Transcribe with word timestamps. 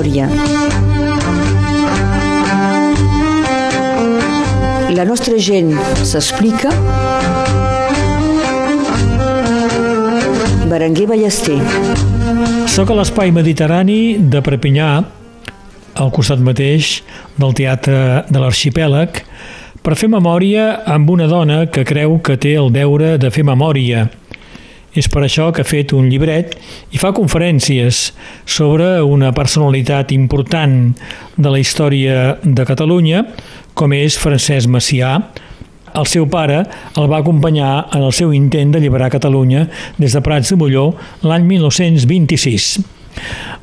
memòria. 0.00 0.28
La 4.96 5.04
nostra 5.04 5.36
gent 5.38 5.76
s'explica. 6.04 6.72
Berenguer 10.70 11.06
Ballester. 11.06 11.58
Soc 12.70 12.90
a 12.90 12.96
l'espai 12.96 13.32
mediterrani 13.34 14.16
de 14.32 14.40
Prepinyà, 14.40 14.90
al 16.00 16.12
costat 16.14 16.40
mateix 16.40 17.00
del 17.36 17.52
Teatre 17.58 18.24
de 18.30 18.38
l'Arxipèlag, 18.40 19.22
per 19.82 19.96
fer 19.96 20.08
memòria 20.12 20.84
amb 20.86 21.10
una 21.10 21.26
dona 21.26 21.64
que 21.66 21.84
creu 21.84 22.20
que 22.22 22.38
té 22.40 22.54
el 22.60 22.72
deure 22.72 23.16
de 23.18 23.30
fer 23.32 23.44
memòria. 23.44 24.08
És 24.96 25.06
per 25.10 25.22
això 25.22 25.50
que 25.54 25.62
ha 25.62 25.68
fet 25.68 25.92
un 25.94 26.08
llibret 26.10 26.56
i 26.90 26.98
fa 26.98 27.12
conferències 27.14 28.10
sobre 28.44 28.88
una 29.06 29.30
personalitat 29.36 30.10
important 30.16 30.96
de 31.36 31.52
la 31.52 31.60
història 31.62 32.36
de 32.42 32.66
Catalunya, 32.66 33.22
com 33.74 33.94
és 33.94 34.18
Francesc 34.18 34.70
Macià. 34.70 35.14
El 35.90 36.06
seu 36.06 36.26
pare 36.30 36.64
el 36.98 37.08
va 37.10 37.20
acompanyar 37.22 37.90
en 37.94 38.02
el 38.06 38.14
seu 38.14 38.34
intent 38.34 38.74
d'alliberar 38.74 39.10
Catalunya 39.14 39.66
des 39.98 40.14
de 40.14 40.22
Prats 40.22 40.50
de 40.50 40.58
Molló 40.58 40.90
l'any 41.26 41.46
1926. 41.46 42.74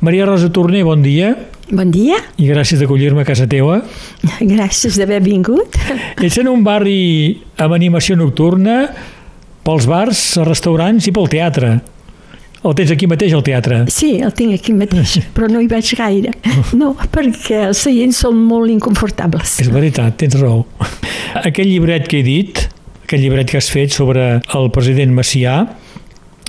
Maria 0.03 0.25
Rosa 0.28 0.50
Torner, 0.52 0.84
bon 0.84 1.03
dia. 1.03 1.31
Bon 1.67 1.89
dia. 1.91 2.20
I 2.39 2.48
gràcies 2.48 2.80
d'acollir-me 2.80 3.23
a 3.23 3.28
casa 3.28 3.48
teua. 3.50 3.81
Gràcies 4.55 4.95
d'haver 5.00 5.20
vingut. 5.25 5.75
Ets 6.23 6.39
en 6.39 6.48
un 6.52 6.64
barri 6.64 7.41
amb 7.59 7.75
animació 7.75 8.16
nocturna, 8.20 8.86
pels 9.68 9.88
bars, 9.90 10.24
els 10.40 10.48
restaurants 10.48 11.10
i 11.10 11.14
pel 11.16 11.28
teatre. 11.32 11.76
O 12.66 12.73
tens 12.76 12.92
aquí 12.92 13.08
mateix 13.08 13.36
el 13.38 13.44
teatre? 13.46 13.84
Sí, 13.94 14.16
el 14.24 14.32
tinc 14.36 14.56
aquí 14.56 14.74
mateix, 14.76 15.18
però 15.36 15.50
no 15.52 15.62
hi 15.62 15.68
vaig 15.72 15.92
gaire. 16.00 16.34
No, 16.80 16.94
perquè 17.14 17.68
els 17.70 17.84
seients 17.86 18.24
són 18.26 18.40
molt 18.48 18.72
inconfortables. 18.74 19.59
És 19.64 19.70
veritat, 19.74 20.18
tens 20.24 20.40
raó. 20.40 20.64
Aquell 21.44 21.70
llibret 21.70 22.08
que 22.09 22.22
he 22.22 22.26
dit, 22.26 22.64
aquell 23.04 23.24
llibret 23.24 23.52
que 23.52 23.59
has 23.59 23.70
fet 23.72 23.94
sobre 23.96 24.38
el 24.58 24.72
president 24.76 25.14
Macià, 25.16 25.59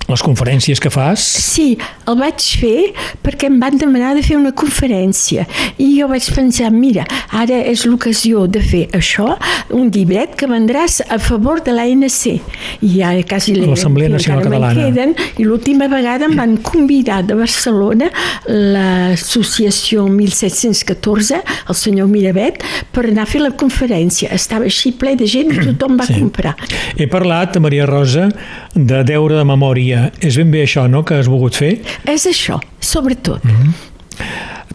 les 0.08 0.24
conferències 0.24 0.80
que 0.80 0.90
fas? 0.90 1.20
Sí, 1.20 1.74
el 2.08 2.18
vaig 2.18 2.44
fer 2.60 2.92
perquè 3.24 3.48
em 3.50 3.58
van 3.60 3.76
demanar 3.80 4.14
de 4.16 4.22
fer 4.24 4.38
una 4.38 4.52
conferència 4.56 5.44
i 5.78 5.90
jo 5.98 6.08
vaig 6.10 6.26
pensar, 6.34 6.70
mira, 6.74 7.04
ara 7.36 7.60
és 7.70 7.84
l'ocasió 7.88 8.46
de 8.50 8.62
fer 8.64 8.84
això, 8.96 9.34
un 9.76 9.90
llibret 9.94 10.34
que 10.38 10.48
vendràs 10.50 11.00
a 11.08 11.18
favor 11.22 11.62
de 11.64 11.74
l'ANC. 11.76 12.38
I 12.84 12.90
ja 12.94 13.12
quasi 13.28 13.54
l'Assemblea 13.58 14.10
Nacional 14.12 14.44
Catalana. 14.46 14.86
Queden, 14.88 15.14
I 15.38 15.46
l'última 15.46 15.88
vegada 15.90 16.28
em 16.28 16.36
van 16.38 16.56
convidar 16.64 17.20
de 17.26 17.36
Barcelona 17.38 18.10
l'associació 18.48 20.06
1714, 20.08 21.42
el 21.68 21.78
senyor 21.78 22.08
Miravet, 22.10 22.62
per 22.94 23.08
anar 23.08 23.26
a 23.26 23.30
fer 23.30 23.42
la 23.44 23.52
conferència. 23.58 24.32
Estava 24.34 24.68
així 24.68 24.94
ple 24.98 25.14
de 25.18 25.28
gent 25.28 25.52
i 25.54 25.60
tothom 25.72 25.98
va 26.00 26.08
sí. 26.08 26.18
comprar. 26.18 26.54
He 26.96 27.08
parlat, 27.10 27.58
Maria 27.62 27.86
Rosa, 27.88 28.28
de 28.74 29.02
deure 29.06 29.38
de 29.38 29.44
memòria 29.46 30.08
és 30.24 30.38
ben 30.38 30.52
bé 30.52 30.64
això, 30.66 30.86
no?, 30.90 31.04
que 31.06 31.18
has 31.18 31.28
volgut 31.30 31.58
fer? 31.58 31.72
És 32.04 32.26
això, 32.26 32.60
sobretot. 32.80 33.44
Mm 33.44 33.50
-hmm. 33.50 33.72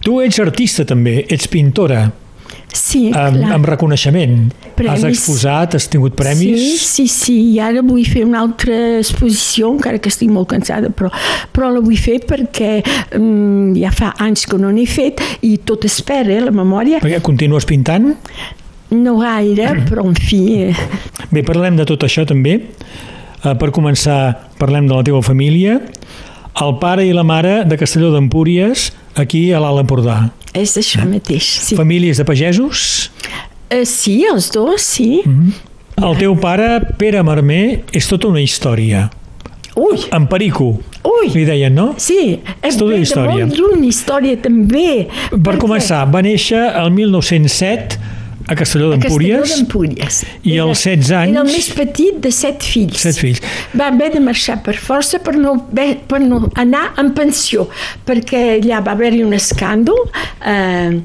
Tu 0.04 0.20
ets 0.22 0.40
artista 0.40 0.84
també, 0.86 1.26
ets 1.30 1.48
pintora. 1.48 2.12
Sí, 2.74 3.12
amb, 3.14 3.38
clar. 3.38 3.52
amb 3.54 3.66
reconeixement. 3.70 4.52
Premis. 4.74 5.04
Has 5.04 5.04
exposat, 5.06 5.76
has 5.78 5.86
tingut 5.88 6.16
premis? 6.18 6.58
Sí, 6.58 6.78
sí, 6.82 7.06
sí, 7.08 7.36
i 7.54 7.60
ara 7.62 7.84
vull 7.86 8.02
fer 8.10 8.24
una 8.26 8.42
altra 8.42 8.98
exposició, 8.98 9.70
encara 9.76 10.02
que 10.02 10.10
estic 10.10 10.32
molt 10.34 10.50
cansada, 10.50 10.90
però, 10.90 11.12
però 11.54 11.70
la 11.76 11.84
vull 11.86 12.00
fer 12.02 12.18
perquè 12.26 12.80
um, 13.20 13.76
ja 13.78 13.94
fa 13.94 14.16
anys 14.26 14.48
que 14.50 14.58
no 14.58 14.74
n'he 14.74 14.88
fet 14.90 15.22
i 15.46 15.60
tot 15.62 15.86
espera, 15.86 16.34
eh, 16.34 16.42
la 16.48 16.56
memòria. 16.56 17.04
Perquè 17.06 17.22
continues 17.22 17.70
pintant? 17.70 18.16
No 18.98 19.20
gaire, 19.22 19.70
però 19.90 20.08
en 20.10 20.18
fi... 20.18 20.42
Eh. 20.66 20.90
Bé, 21.30 21.46
parlem 21.46 21.78
de 21.78 21.86
tot 21.90 22.10
això 22.10 22.26
també. 22.30 22.58
Uh, 23.44 23.54
per 23.60 23.70
començar, 23.76 24.50
parlem 24.58 24.90
de 24.90 24.98
la 24.98 25.06
teva 25.06 25.22
família. 25.22 25.78
El 26.62 26.76
pare 26.78 27.06
i 27.08 27.14
la 27.18 27.24
mare 27.26 27.64
de 27.66 27.78
Castelló 27.82 28.12
d'Empúries, 28.14 28.92
aquí 29.18 29.48
a 29.54 29.62
l'Alt 29.64 29.82
Empordà. 29.82 30.18
És 30.54 30.76
això 30.78 31.02
eh? 31.02 31.10
mateix, 31.16 31.48
sí. 31.66 31.78
Famílies 31.80 32.22
de 32.22 32.26
pagesos? 32.30 33.10
Uh, 33.74 33.82
sí, 33.90 34.20
els 34.30 34.52
dos, 34.54 34.82
sí. 34.82 35.24
Mm 35.26 35.40
-hmm. 35.40 35.72
El 36.04 36.18
teu 36.18 36.36
pare, 36.36 36.80
Pere 36.98 37.24
Marmer, 37.24 37.84
és 37.92 38.08
tota 38.08 38.28
una 38.28 38.42
història. 38.42 39.10
Ui! 39.76 39.98
En 40.12 40.28
Perico. 40.28 40.80
Ui! 41.04 41.30
Li 41.34 41.46
deien, 41.46 41.74
no? 41.74 41.94
Sí, 41.98 42.40
és 42.62 42.78
tota 42.78 42.92
una 42.92 43.02
història. 43.02 43.46
molt 43.46 43.60
una 43.74 43.86
història 43.86 44.38
també. 44.38 45.08
Per 45.30 45.40
perquè... 45.40 45.60
començar, 45.60 46.04
va 46.14 46.22
néixer 46.22 46.62
el 46.78 46.92
1907 46.92 47.98
a 48.48 48.56
Castelló 48.56 48.92
d'Empúries. 48.94 50.24
I 50.44 50.58
als 50.60 50.84
16 50.84 51.12
anys... 51.12 51.34
Era 51.34 51.44
el 51.44 51.52
més 51.52 51.70
petit 51.76 52.20
de 52.24 52.32
set 52.34 52.64
fills. 52.66 53.02
Set 53.04 53.20
fills. 53.20 53.42
Va 53.78 53.90
haver 53.92 54.12
de 54.16 54.22
marxar 54.24 54.60
per 54.66 54.76
força 54.80 55.22
per 55.24 55.36
no, 55.40 55.56
per 55.74 56.22
no 56.24 56.44
anar 56.60 56.90
en 57.02 57.14
pensió, 57.18 57.68
perquè 58.08 58.44
allà 58.58 58.84
va 58.86 58.98
haver-hi 58.98 59.24
un 59.26 59.36
escàndol 59.38 60.08
eh, 60.50 61.00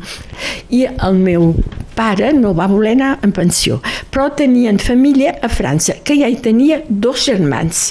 i 0.75 0.85
el 0.89 1.21
meu 1.23 1.53
pare 1.99 2.31
no 2.35 2.53
va 2.55 2.69
voler 2.71 2.95
anar 2.95 3.17
en 3.27 3.33
pensió, 3.35 3.81
però 4.13 4.29
tenien 4.39 4.79
família 4.79 5.35
a 5.43 5.51
França, 5.51 5.99
que 6.07 6.15
ja 6.19 6.31
hi 6.31 6.39
tenia 6.43 6.83
dos 6.89 7.27
germans 7.27 7.89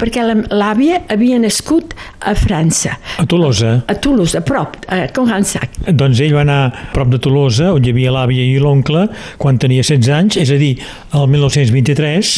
perquè 0.00 0.24
l'àvia 0.24 1.02
havia 1.12 1.38
nascut 1.40 1.94
a 2.20 2.34
França. 2.38 2.96
A 3.20 3.26
Tolosa? 3.28 3.76
A 3.86 3.96
Tolosa, 4.00 4.40
a 4.40 4.46
prop, 4.46 4.78
a 4.88 5.02
Congansac. 5.14 5.82
Doncs 5.90 6.22
ell 6.24 6.34
va 6.36 6.44
anar 6.46 6.60
a 6.68 6.86
prop 6.94 7.12
de 7.12 7.20
Tolosa, 7.22 7.70
on 7.76 7.84
hi 7.84 7.92
havia 7.94 8.14
l'àvia 8.14 8.44
i 8.46 8.58
l'oncle, 8.62 9.06
quan 9.40 9.60
tenia 9.60 9.84
16 9.86 10.14
anys, 10.16 10.38
és 10.40 10.52
a 10.52 10.58
dir, 10.60 10.74
el 11.16 11.26
1923, 11.30 12.32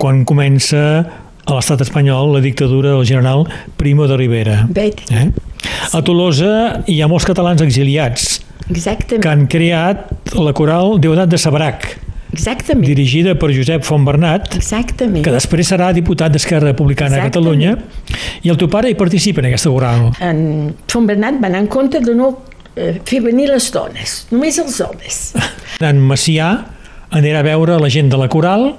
quan 0.00 0.24
comença 0.28 0.82
a 1.42 1.56
l'estat 1.56 1.82
espanyol 1.82 2.36
la 2.36 2.42
dictadura 2.42 2.94
del 2.94 3.04
general 3.08 3.44
Primo 3.76 4.06
de 4.06 4.16
Rivera. 4.16 4.62
Eh? 4.78 5.26
A 5.92 6.00
Tolosa 6.06 6.82
hi 6.86 7.00
ha 7.02 7.10
molts 7.10 7.26
catalans 7.26 7.62
exiliats 7.64 8.38
Exactament. 8.70 9.22
que 9.24 9.28
han 9.30 9.48
creat 9.50 10.32
la 10.38 10.54
coral 10.54 11.00
Deudat 11.02 11.32
de 11.32 11.40
Sabrac 11.40 11.90
Exactament. 12.32 12.86
dirigida 12.86 13.34
per 13.38 13.50
Josep 13.52 13.84
Fontbernat, 13.84 14.54
Exactament. 14.56 15.24
que 15.24 15.32
després 15.34 15.68
serà 15.68 15.92
diputat 15.92 16.32
d'Esquerra 16.32 16.72
Republicana 16.72 17.18
Exactament. 17.20 17.62
a 17.62 17.76
Catalunya, 17.76 18.42
i 18.42 18.48
el 18.48 18.56
teu 18.60 18.68
pare 18.72 18.90
hi 18.90 18.96
participa 18.98 19.40
en 19.40 19.50
aquesta 19.52 19.70
coral. 19.70 20.10
En 20.20 20.72
Fontbernat 20.88 21.40
va 21.42 21.50
anar 21.52 21.60
en 21.66 21.68
compte 21.72 22.00
de 22.00 22.14
no 22.14 22.30
eh, 22.76 23.00
fer 23.04 23.20
venir 23.20 23.48
les 23.50 23.70
dones, 23.72 24.26
només 24.30 24.58
els 24.58 24.80
homes. 24.80 25.24
En 25.82 25.98
Macià 25.98 26.48
anirà 27.10 27.40
a 27.42 27.46
veure 27.46 27.78
la 27.80 27.88
gent 27.92 28.08
de 28.12 28.18
la 28.20 28.28
coral 28.32 28.70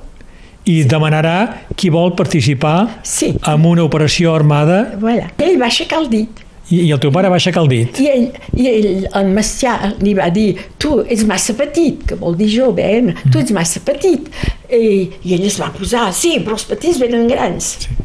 i 0.63 0.81
sí. 0.81 0.87
demanarà 0.87 1.67
qui 1.75 1.89
vol 1.91 2.13
participar 2.15 3.01
sí. 3.03 3.33
en 3.35 3.65
una 3.67 3.83
operació 3.83 4.33
armada. 4.35 4.93
Voilà. 5.01 5.29
Ell 5.43 5.59
va 5.59 5.67
aixecar 5.67 5.99
el 6.03 6.09
dit. 6.11 6.42
I, 6.71 6.79
I 6.87 6.91
el 6.95 7.01
teu 7.03 7.11
pare 7.13 7.31
va 7.31 7.39
aixecar 7.39 7.63
el 7.65 7.71
dit. 7.71 7.99
I 7.99 8.09
ell, 8.13 8.27
i 8.55 8.69
ell 8.71 9.07
en 9.19 9.33
Macià, 9.35 9.75
li 10.03 10.13
va 10.17 10.29
dir 10.33 10.53
tu 10.81 11.01
ets 11.03 11.25
massa 11.27 11.55
petit, 11.59 12.05
que 12.07 12.17
vol 12.19 12.37
dir 12.39 12.47
jove, 12.53 12.85
eh? 12.85 13.15
tu 13.29 13.41
ets 13.41 13.51
massa 13.55 13.83
petit. 13.83 14.29
I, 14.69 15.09
I 15.23 15.35
ell 15.37 15.45
es 15.49 15.59
va 15.59 15.73
posar, 15.75 16.07
sí, 16.15 16.37
però 16.43 16.57
els 16.57 16.67
petits 16.69 17.01
venen 17.03 17.27
grans. 17.31 17.75
Sí. 17.83 17.99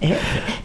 Eh? 0.00 0.16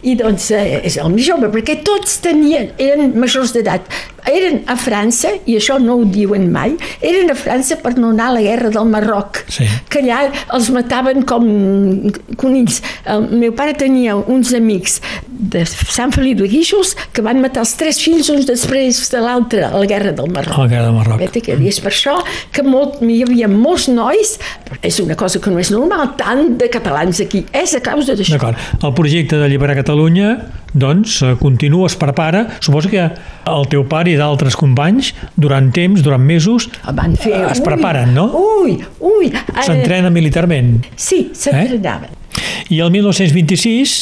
I 0.08 0.14
doncs 0.16 0.48
eh, 0.56 0.80
és 0.88 0.96
el 1.02 1.10
més 1.12 1.26
jove, 1.26 1.50
perquè 1.52 1.74
tots 1.84 2.20
tenien, 2.24 2.70
eren 2.80 3.12
majors 3.20 3.52
d'edat. 3.52 3.84
Eren 4.30 4.62
a 4.70 4.76
França, 4.78 5.32
i 5.46 5.56
això 5.58 5.78
no 5.82 5.98
ho 6.00 6.06
diuen 6.10 6.48
mai, 6.52 6.76
eren 7.04 7.32
a 7.32 7.36
França 7.38 7.78
per 7.82 7.96
no 7.98 8.12
anar 8.14 8.30
a 8.30 8.36
la 8.36 8.44
guerra 8.44 8.70
del 8.74 8.88
Marroc, 8.90 9.42
sí. 9.52 9.66
que 9.90 10.02
allà 10.02 10.30
els 10.56 10.70
mataven 10.74 11.24
com 11.28 11.46
conills. 12.40 12.80
El 13.06 13.28
meu 13.42 13.54
pare 13.56 13.76
tenia 13.78 14.16
uns 14.16 14.52
amics 14.56 15.00
de 15.26 15.64
Sant 15.68 16.14
Feliu 16.14 16.36
de 16.38 16.48
Guíxols 16.48 16.94
que 17.12 17.24
van 17.24 17.42
matar 17.42 17.64
els 17.66 17.74
tres 17.78 18.00
fills 18.02 18.30
uns 18.32 18.48
després 18.48 19.02
de 19.12 19.20
l'altre 19.22 19.66
a 19.68 19.74
la 19.76 19.88
guerra 19.88 20.14
del 20.16 20.30
Marroc. 20.32 20.56
A 20.56 20.64
la 20.64 20.72
guerra 20.72 20.88
del 20.88 20.96
Marroc. 20.96 21.20
Vete, 21.20 21.42
que 21.44 21.56
és 21.56 21.80
per 21.82 21.92
això 21.92 22.16
que 22.54 22.64
molt, 22.66 23.02
hi 23.04 23.20
havia 23.26 23.50
molts 23.52 23.90
nois, 23.92 24.36
és 24.80 25.00
una 25.04 25.16
cosa 25.18 25.42
que 25.42 25.52
no 25.52 25.60
és 25.62 25.70
normal, 25.74 26.14
tant 26.18 26.56
de 26.60 26.70
catalans 26.72 27.20
aquí, 27.24 27.44
és 27.52 27.76
a 27.76 27.82
causa 27.84 28.16
d'això. 28.16 28.38
D'acord. 28.38 28.64
El 28.80 28.96
projecte 28.96 29.16
projecte 29.16 29.40
d'alliberar 29.40 29.76
Catalunya 29.78 30.28
doncs 30.76 31.20
eh, 31.24 31.34
continua, 31.40 31.88
es 31.90 31.96
prepara. 31.98 32.44
Suposo 32.60 32.92
que 32.92 33.02
el 33.06 33.68
teu 33.72 33.86
pare 33.88 34.12
i 34.12 34.18
d'altres 34.20 34.56
companys 34.58 35.12
durant 35.36 35.72
temps, 35.74 36.04
durant 36.04 36.22
mesos, 36.22 36.68
van 36.96 37.16
fer, 37.20 37.40
es 37.50 37.62
preparen, 37.64 38.14
no? 38.16 38.28
Ui, 38.62 38.78
ui. 39.00 39.32
S'entrenen 39.56 40.12
militarment. 40.14 40.78
Sí, 40.94 41.26
s'entrenaven. 41.34 42.12
Eh? 42.12 42.22
I 42.76 42.80
el 42.84 42.92
1926, 42.92 43.96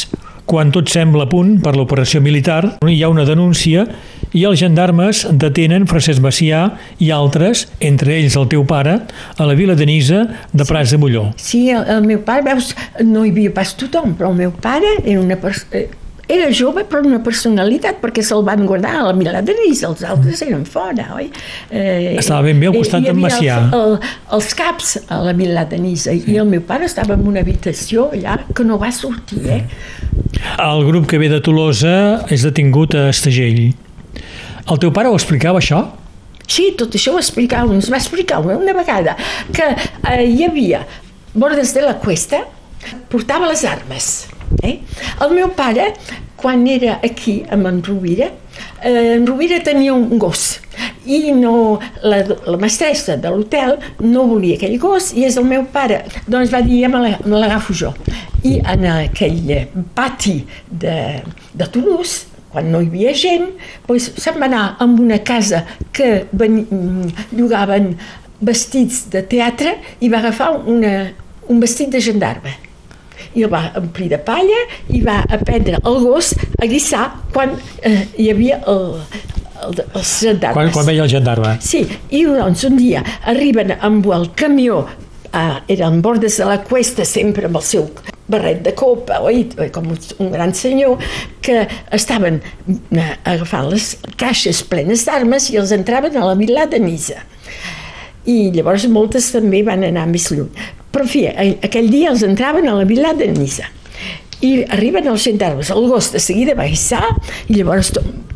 quan 0.44 0.72
tot 0.74 0.90
sembla 0.92 1.24
a 1.24 1.30
punt 1.30 1.56
per 1.64 1.74
l'operació 1.76 2.20
militar, 2.24 2.76
hi 2.84 3.00
ha 3.02 3.08
una 3.12 3.24
denúncia 3.28 3.86
i 4.34 4.42
els 4.44 4.58
gendarmes 4.60 5.22
detenen 5.40 5.86
Francesc 5.88 6.22
Macià 6.24 6.64
i 7.00 7.10
altres, 7.14 7.68
entre 7.80 8.16
ells 8.18 8.36
el 8.40 8.48
teu 8.52 8.64
pare, 8.68 8.98
a 9.38 9.46
la 9.46 9.54
vila 9.56 9.76
de 9.78 9.86
Nisa 9.88 10.24
de 10.52 10.66
Prats 10.68 10.92
de 10.92 10.98
Molló. 11.00 11.28
Sí, 11.40 11.68
el, 11.70 11.86
el 11.96 12.08
meu 12.08 12.24
pare, 12.26 12.44
veus, 12.50 12.72
no 13.06 13.24
hi 13.24 13.32
havia 13.32 13.54
pas 13.54 13.76
tothom, 13.78 14.16
però 14.18 14.32
el 14.34 14.40
meu 14.42 14.56
pare 14.64 14.96
era 15.04 15.20
una 15.20 15.38
persona... 15.40 15.86
Eh, 16.28 16.34
era 16.34 16.50
jove 16.52 16.84
però 16.88 17.02
una 17.04 17.20
personalitat 17.24 18.00
perquè 18.02 18.22
se'l 18.24 18.44
van 18.46 18.64
guardar 18.68 18.94
a 19.00 19.02
la 19.08 19.14
Milà 19.16 19.42
de 19.44 19.54
Nis, 19.60 19.82
els 19.86 20.04
altres 20.04 20.42
eren 20.44 20.64
fora, 20.68 21.06
oi? 21.16 21.30
Eh, 21.70 22.14
estava 22.18 22.42
ben 22.48 22.60
bé 22.60 22.70
al 22.70 22.76
costat 22.78 23.04
d'en 23.04 23.18
Macià. 23.20 23.58
Els, 23.68 23.74
el, 23.78 23.96
els 24.38 24.52
caps 24.58 24.94
a 25.08 25.20
la 25.24 25.34
Milà 25.36 25.66
de 25.70 25.80
Nis 25.80 26.06
sí. 26.08 26.20
i 26.32 26.38
el 26.40 26.48
meu 26.50 26.64
pare 26.66 26.88
estava 26.88 27.18
en 27.18 27.26
una 27.28 27.44
habitació 27.44 28.10
allà 28.12 28.38
que 28.54 28.66
no 28.66 28.78
va 28.80 28.92
sortir, 28.94 29.42
eh? 29.48 29.62
El 30.60 30.84
grup 30.88 31.08
que 31.10 31.18
ve 31.20 31.30
de 31.32 31.40
Tolosa 31.44 32.24
és 32.32 32.44
detingut 32.46 32.96
a 32.98 33.08
Estagell. 33.12 33.66
El 34.64 34.80
teu 34.80 34.92
pare 34.94 35.10
ho 35.12 35.16
explicava, 35.16 35.60
això? 35.60 35.84
Sí, 36.44 36.70
tot 36.78 36.92
això 36.96 37.14
ho 37.14 37.20
explicava, 37.20 37.72
ens 37.72 37.88
va 37.92 38.00
explicar 38.00 38.42
una 38.44 38.74
vegada 38.76 39.16
que 39.52 39.64
eh, 39.64 40.24
hi 40.28 40.44
havia 40.44 40.84
Bordes 41.34 41.72
de 41.74 41.82
la 41.82 41.96
Cuesta, 41.98 42.44
portava 43.10 43.48
les 43.48 43.64
armes, 43.66 44.10
Eh? 44.62 44.78
El 45.24 45.34
meu 45.34 45.50
pare, 45.56 45.92
quan 46.40 46.66
era 46.68 46.98
aquí, 47.02 47.42
amb 47.50 47.66
en 47.70 47.80
Rovira, 47.84 48.30
eh, 48.82 49.14
en 49.16 49.26
Rovira 49.26 49.60
tenia 49.64 49.94
un 49.94 50.18
gos. 50.18 50.60
I 51.06 51.32
no, 51.36 51.78
la, 52.02 52.22
la 52.24 52.58
mestressa 52.60 53.16
de 53.20 53.30
l'hotel 53.30 53.76
no 54.00 54.26
volia 54.30 54.56
aquell 54.58 54.78
gos 54.80 55.12
i 55.14 55.26
és 55.28 55.36
el 55.40 55.44
meu 55.48 55.66
pare, 55.72 56.02
doncs 56.26 56.52
va 56.52 56.62
dir 56.64 56.88
me 56.88 57.02
l'agafo 57.38 57.76
jo. 57.76 57.92
I 58.44 58.58
en 58.60 58.86
aquell 58.90 59.68
pati 59.96 60.38
de, 60.68 60.96
de 61.52 61.68
Toulouse 61.72 62.32
quan 62.54 62.68
no 62.70 62.80
hi 62.80 62.86
havia 62.86 63.12
gent, 63.18 63.48
doncs 63.88 64.12
se'n 64.22 64.36
va 64.38 64.46
anar 64.46 64.64
amb 64.82 65.00
una 65.02 65.18
casa 65.26 65.64
que 65.92 66.26
ven, 66.38 66.60
llogaven 67.34 67.96
vestits 68.44 69.08
de 69.10 69.24
teatre 69.26 69.74
i 70.00 70.10
va 70.12 70.20
agafar 70.22 70.52
una, 70.70 70.94
un 71.50 71.60
vestit 71.62 71.90
de 71.90 72.02
gendarme 72.04 72.54
i 73.34 73.44
el 73.46 73.52
va 73.52 73.66
omplir 73.80 74.10
de 74.12 74.18
palla 74.22 74.60
i 74.88 75.02
va 75.04 75.20
aprendre 75.28 75.80
el 75.82 76.00
gos 76.04 76.32
a 76.58 76.68
guissar 76.70 77.06
quan 77.34 77.56
eh, 77.82 78.04
hi 78.18 78.30
havia 78.32 78.60
el, 78.70 78.98
el, 79.66 79.80
els 79.84 80.12
gendarmes. 80.20 80.58
Quan, 80.58 80.74
quan 80.74 80.90
veia 80.90 81.06
el 81.06 81.12
gendarme? 81.12 81.56
Sí, 81.64 81.84
i 82.10 82.24
doncs 82.28 82.66
un 82.68 82.78
dia 82.80 83.04
arriben 83.30 83.74
amb 83.80 84.06
el 84.14 84.30
camió 84.38 84.84
eh, 85.34 85.74
eren 85.74 86.00
bordes 86.02 86.38
de 86.38 86.48
la 86.48 86.60
cuesta 86.62 87.04
sempre 87.04 87.48
amb 87.48 87.58
el 87.60 87.66
seu 87.66 87.88
barret 88.30 88.62
de 88.64 88.72
copa, 88.76 89.20
oi? 89.20 89.44
com 89.72 89.90
un 89.92 90.30
gran 90.32 90.54
senyor, 90.56 91.00
que 91.44 91.66
estaven 91.92 92.40
eh, 92.70 93.10
agafant 93.24 93.68
les 93.72 93.94
caixes 94.20 94.62
plenes 94.70 95.04
d'armes 95.08 95.50
i 95.52 95.60
els 95.60 95.74
entraven 95.76 96.16
a 96.16 96.30
la 96.30 96.38
vila 96.38 96.66
de 96.70 96.80
Nisa. 96.80 97.20
I 98.24 98.48
llavors 98.54 98.86
moltes 98.88 99.28
també 99.34 99.60
van 99.66 99.84
anar 99.84 100.06
més 100.08 100.30
lluny. 100.32 100.48
Però, 100.94 101.02
en 101.02 101.10
fi, 101.10 101.26
aquell 101.66 101.90
dia 101.90 102.12
els 102.14 102.22
entraven 102.26 102.70
a 102.70 102.78
la 102.78 102.86
vila 102.88 103.12
de 103.18 103.32
Nisa 103.34 103.66
i 104.44 104.64
arriben 104.74 105.08
els 105.08 105.24
gendarmes. 105.24 105.70
El 105.72 105.88
gos 105.90 106.10
de 106.12 106.20
seguida 106.22 106.56
va 106.58 106.66
hissar 106.68 107.04
i 107.48 107.58
llavors 107.58 107.92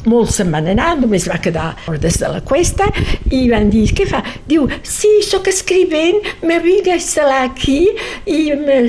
molts 0.09 0.39
se'n 0.39 0.53
van 0.55 0.69
anar, 0.73 0.93
només 1.01 1.27
va 1.29 1.41
quedar 1.43 1.73
des 2.01 2.19
de 2.21 2.31
la 2.33 2.41
cuesta 2.47 2.87
i 3.35 3.43
van 3.51 3.69
dir, 3.73 3.85
què 3.93 4.07
fa? 4.09 4.23
Diu, 4.49 4.69
sí, 4.87 5.11
sóc 5.27 5.51
escrivent, 5.51 6.23
me 6.49 6.61
vinc 6.65 6.89
a 6.89 6.97
instal·lar 6.97 7.43
aquí 7.49 7.81
i 8.25 8.41
me, 8.57 8.81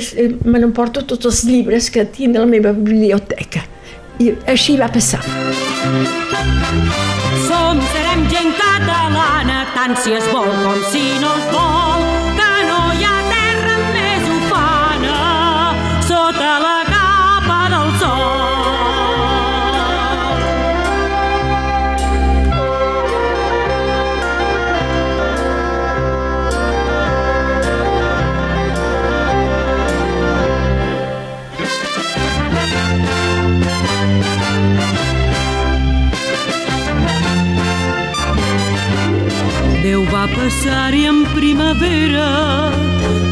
me 0.46 0.62
n'emporto 0.62 1.04
tots 1.10 1.32
els 1.32 1.44
llibres 1.50 1.90
que 1.92 2.06
tinc 2.06 2.38
a 2.38 2.46
la 2.46 2.50
meva 2.50 2.74
biblioteca. 2.78 3.66
I 4.20 4.34
així 4.52 4.76
va 4.80 4.90
passar. 4.92 5.22
Som, 7.48 7.84
serem 7.94 8.26
gent 8.32 8.52
catalana, 8.60 9.64
tant 9.76 9.96
si 10.04 10.16
es 10.16 10.28
vol 10.34 10.52
com 10.64 10.84
si 10.92 11.06
no 11.24 11.38
es 11.38 11.48
vol. 11.56 11.89
va 40.20 40.28
passar-hi 40.36 41.06
en 41.08 41.20
primavera 41.32 42.30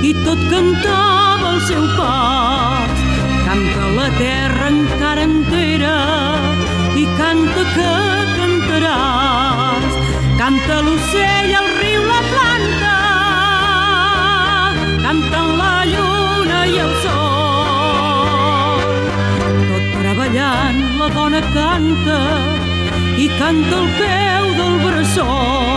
i 0.07 0.11
tot 0.25 0.39
cantava 0.51 1.49
el 1.49 1.57
seu 1.67 1.83
pas. 1.97 3.01
Canta 3.47 3.87
la 3.97 4.05
terra 4.19 4.69
encara 4.71 5.25
entera 5.27 5.97
i 7.01 7.03
canta 7.17 7.65
que 7.73 7.89
cantaràs. 8.37 9.97
Canta 10.39 10.77
l'ocell, 10.85 11.51
el 11.61 11.67
riu, 11.81 12.05
la 12.07 12.21
planta, 12.29 12.95
canten 15.03 15.51
la 15.59 15.73
lluna 15.91 16.61
i 16.71 16.79
el 16.85 16.93
sol. 17.07 18.85
Tot 19.73 19.91
treballant 19.97 20.79
la 21.01 21.11
dona 21.19 21.43
canta 21.51 22.21
i 23.25 23.27
canta 23.35 23.81
al 23.81 23.91
peu 23.99 24.53
del 24.61 24.79
bressol 24.85 25.76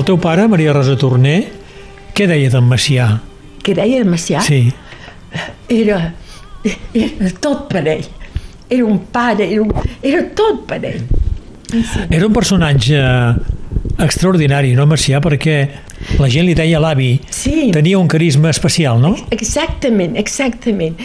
El 0.00 0.04
teu 0.08 0.16
pare, 0.16 0.46
Maria 0.48 0.72
Rosa 0.72 0.94
Torner, 0.96 1.42
què 2.16 2.24
deia 2.24 2.48
d'en 2.48 2.64
Macià? 2.64 3.04
Què 3.60 3.74
deia 3.76 3.98
d'en 4.00 4.08
Macià? 4.08 4.40
Sí. 4.40 4.70
Era, 5.68 5.98
era 6.96 7.32
tot 7.44 7.66
per 7.68 7.82
ell. 7.84 8.06
Era 8.72 8.86
un 8.88 9.02
pare, 9.12 9.44
era, 9.44 9.60
un, 9.60 9.90
era 10.00 10.22
tot 10.38 10.62
per 10.70 10.78
ell. 10.88 11.02
Sí. 11.68 12.06
Era 12.08 12.24
un 12.24 12.32
personatge 12.32 13.02
extraordinari, 14.00 14.70
no, 14.78 14.86
Macià? 14.88 15.20
Perquè 15.20 15.56
la 16.16 16.30
gent 16.32 16.48
li 16.48 16.54
deia 16.56 16.80
l'avi. 16.80 17.10
Sí. 17.28 17.68
Tenia 17.76 18.00
un 18.00 18.08
carisma 18.08 18.48
especial, 18.54 19.02
no? 19.04 19.12
Exactament, 19.36 20.16
exactament. 20.16 20.96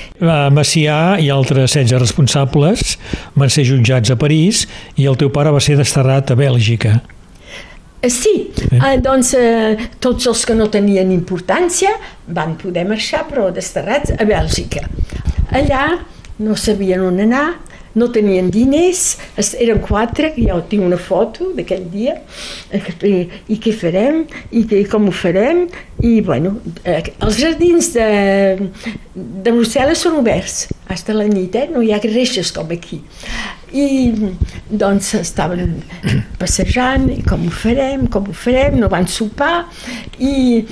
Macià 0.56 1.18
i 1.20 1.28
altres 1.36 1.76
16 1.76 2.00
responsables 2.00 2.96
van 3.36 3.52
ser 3.52 3.68
jutjats 3.68 4.16
a 4.16 4.18
París 4.24 4.64
i 4.96 5.12
el 5.12 5.20
teu 5.20 5.36
pare 5.36 5.52
va 5.52 5.60
ser 5.60 5.76
desterrat 5.84 6.32
a 6.32 6.40
Bèlgica. 6.40 7.02
Eh, 8.06 8.10
sí, 8.10 8.52
eh, 8.72 8.98
doncs 9.02 9.34
eh, 9.34 9.78
tots 10.00 10.28
els 10.30 10.44
que 10.46 10.54
no 10.54 10.68
tenien 10.70 11.10
importància 11.10 11.96
van 12.38 12.54
poder 12.62 12.84
marxar, 12.86 13.24
però 13.26 13.48
desterrats 13.54 14.14
a 14.14 14.28
Bèlgica. 14.30 14.84
Allà 15.50 15.88
no 16.46 16.54
sabien 16.60 17.02
on 17.02 17.18
anar, 17.24 17.48
no 17.98 18.10
tenien 18.14 18.52
diners, 18.54 19.16
eren 19.58 19.82
quatre, 19.82 20.34
jo 20.38 20.60
tinc 20.70 20.86
una 20.86 21.00
foto 21.02 21.50
d'aquell 21.58 21.88
dia, 21.90 22.18
i, 22.76 23.16
i 23.50 23.58
què 23.64 23.74
farem, 23.74 24.26
i 24.52 24.66
que, 24.70 24.84
com 24.92 25.08
ho 25.10 25.16
farem, 25.16 25.64
i 26.06 26.20
bueno, 26.22 26.60
els 26.86 27.40
jardins 27.40 27.90
de, 27.96 28.10
de 29.16 29.56
Brussel·les 29.56 30.06
són 30.06 30.20
oberts, 30.20 30.68
fins 30.94 31.16
la 31.16 31.26
nit, 31.32 31.56
eh? 31.58 31.70
no 31.74 31.82
hi 31.82 31.96
ha 31.96 32.04
reixes 32.04 32.54
com 32.54 32.70
aquí. 32.76 33.02
I 33.76 33.86
doncs 34.72 35.12
estaven 35.20 35.82
passejant, 36.42 37.10
i 37.12 37.22
com 37.28 37.46
ho 37.48 37.52
farem, 37.52 38.08
com 38.12 38.30
ho 38.30 38.36
farem, 38.36 38.80
no 38.80 38.90
van 38.92 39.08
sopar, 39.12 39.66
i 40.20 40.64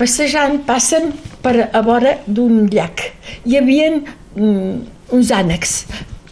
passejant 0.00 0.62
passen 0.68 1.12
per 1.44 1.68
a 1.68 1.82
vora 1.84 2.16
d'un 2.26 2.64
llac. 2.72 3.04
Hi 3.44 3.58
havia 3.60 3.92
mm, 3.98 4.72
uns 5.16 5.32
ànecs 5.36 5.76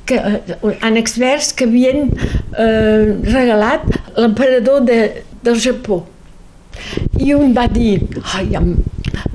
que, 0.08 0.16
eh, 0.16 0.56
ànecs 0.84 1.18
verds 1.20 1.52
que 1.56 1.68
havien 1.68 2.10
eh, 2.10 3.14
regalat 3.28 3.86
l'emperador 4.16 4.82
de, 4.88 4.98
del 5.44 5.60
Japó. 5.60 6.02
I 7.20 7.34
un 7.36 7.52
va 7.56 7.68
dir, 7.70 8.00
ai, 8.34 8.56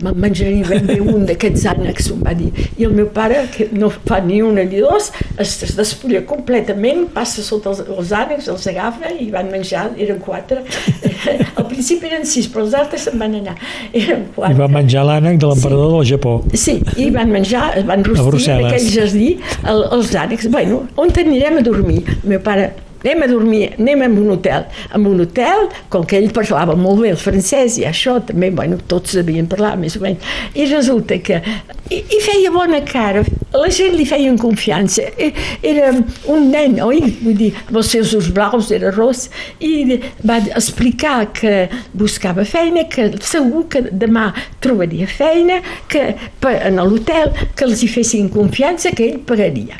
me'n 0.04 0.20
menjaria 0.20 0.66
ben 0.68 0.88
bé 0.88 1.00
un 1.02 1.26
d'aquests 1.30 1.66
ànecs, 1.74 2.10
em 2.14 2.24
va 2.26 2.34
dir. 2.38 2.50
I 2.78 2.88
el 2.88 2.96
meu 2.98 3.10
pare, 3.14 3.46
que 3.54 3.70
no 3.76 3.92
fa 3.94 4.20
ni 4.26 4.42
una 4.46 4.66
ni 4.68 4.82
dos, 4.84 5.12
es, 5.38 5.56
es 5.68 5.76
despulla 5.78 6.24
completament, 6.30 7.06
passa 7.16 7.44
sota 7.46 7.74
els, 7.74 7.84
els 7.88 8.14
ànecs, 8.16 8.50
els 8.52 8.68
agafa 8.72 9.14
i 9.20 9.30
van 9.34 9.52
menjar, 9.54 9.90
eren 10.00 10.20
quatre. 10.24 10.64
Al 11.60 11.68
principi 11.70 12.10
eren 12.10 12.28
sis, 12.28 12.50
però 12.52 12.66
els 12.66 12.76
altres 12.78 13.08
se'n 13.08 13.20
van 13.22 13.38
anar. 13.40 13.56
Eren 13.94 14.28
quatre. 14.36 14.56
I 14.56 14.60
van 14.60 14.76
menjar 14.76 15.06
l'ànec 15.08 15.40
de 15.42 15.54
l'emperador 15.54 15.90
sí. 15.90 15.96
del 15.96 16.12
Japó. 16.14 16.36
Sí, 16.66 16.78
i 16.98 17.10
van 17.16 17.34
menjar, 17.34 17.72
van 17.88 18.06
rostir 18.08 18.54
en 18.56 18.68
aquell 18.70 18.92
jardí 18.94 19.32
el, 19.64 19.88
els 19.98 20.14
ànecs. 20.26 20.50
Bueno, 20.54 20.84
on 21.00 21.12
anirem 21.20 21.60
a 21.60 21.66
dormir? 21.66 22.04
El 22.22 22.30
meu 22.36 22.44
pare 22.44 22.70
anem 23.03 23.24
a 23.24 23.27
dormir, 23.27 23.74
anem 23.79 24.01
a 24.01 24.10
un 24.10 24.29
hotel. 24.36 24.65
En 24.96 25.06
un 25.08 25.22
hotel, 25.24 25.68
com 25.89 26.06
que 26.06 26.20
ell 26.20 26.32
parlava 26.36 26.75
molt 26.75 27.03
bé 27.03 27.13
el 27.13 27.20
francès 27.20 27.79
i 27.79 27.88
això 27.88 28.20
també, 28.25 28.51
bueno, 28.56 28.79
tots 28.91 29.15
sabien 29.15 29.48
parlar 29.50 29.75
més 29.79 29.98
o 29.98 30.03
menys. 30.03 30.25
I 30.56 30.70
resulta 30.72 31.20
que... 31.24 31.41
I, 31.89 31.98
i 31.98 32.20
feia 32.22 32.51
bona 32.53 32.84
cara, 32.86 33.24
la 33.56 33.70
gent 33.74 33.96
li 33.98 34.06
feia 34.06 34.29
confiança. 34.38 35.08
I, 35.18 35.32
era 35.65 35.89
un 36.29 36.50
nen, 36.51 36.77
oi? 36.86 37.01
Vull 37.24 37.39
dir, 37.39 37.50
amb 37.65 37.82
els 37.82 37.89
seus 37.96 38.13
ulls 38.18 38.29
blaus, 38.36 38.70
era 38.75 38.91
ros, 38.94 39.25
i 39.60 39.98
va 40.22 40.38
explicar 40.51 41.32
que 41.34 41.68
buscava 41.98 42.46
feina, 42.46 42.86
que 42.91 43.10
segur 43.25 43.65
que 43.74 43.88
demà 43.89 44.29
trobaria 44.62 45.10
feina, 45.10 45.63
que 45.89 46.12
en 46.53 46.82
l'hotel, 46.84 47.34
que 47.56 47.65
els 47.65 47.82
hi 47.82 47.89
fessin 47.89 48.29
confiança, 48.34 48.94
que 48.94 49.10
ell 49.10 49.22
pagaria. 49.25 49.79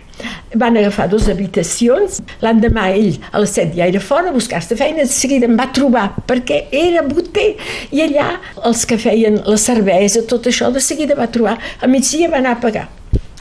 Van 0.56 0.76
agafar 0.78 1.08
dues 1.12 1.28
habitacions, 1.30 2.20
l'endemà 2.42 2.88
ell 2.96 3.18
a 3.32 3.40
les 3.44 3.52
set 3.56 3.76
ja 3.78 3.86
era 3.88 4.00
fora 4.02 4.30
a 4.30 4.34
buscar-se 4.36 4.76
feina, 4.76 5.04
de 5.06 5.12
seguida 5.14 5.46
em 5.46 5.56
va 5.60 5.68
trobar 5.74 6.08
perquè 6.28 6.64
era 6.72 7.04
boter 7.08 7.52
i 7.92 8.02
allà 8.06 8.32
els 8.66 8.86
que 8.90 8.98
feien 8.98 9.42
la 9.46 9.58
cervesa, 9.58 10.24
tot 10.28 10.48
això, 10.50 10.72
de 10.74 10.82
seguida 10.82 11.16
va 11.16 11.28
trobar, 11.32 11.58
a 11.82 11.88
migdia 11.88 12.30
va 12.30 12.38
anar 12.42 12.58
a 12.58 12.60
pagar. 12.64 12.88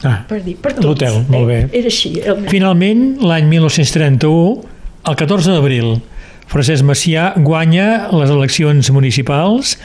Ah, 0.03 0.21
Per 0.29 0.39
dir, 0.43 0.55
per 0.55 0.71
tots. 0.77 0.85
l'hotel, 0.85 1.25
molt 1.27 1.47
bé. 1.49 1.57
Eh? 1.65 1.79
Era 1.81 1.89
així. 1.91 2.13
El... 2.23 2.45
Finalment, 2.47 3.17
l'any 3.19 3.49
1931, 3.51 4.61
el 5.09 5.15
14 5.19 5.51
d'abril, 5.51 5.97
Francesc 6.49 6.81
Macià 6.87 7.33
guanya 7.37 8.07
les 8.15 8.29
eleccions 8.33 8.87
municipals 8.95 9.75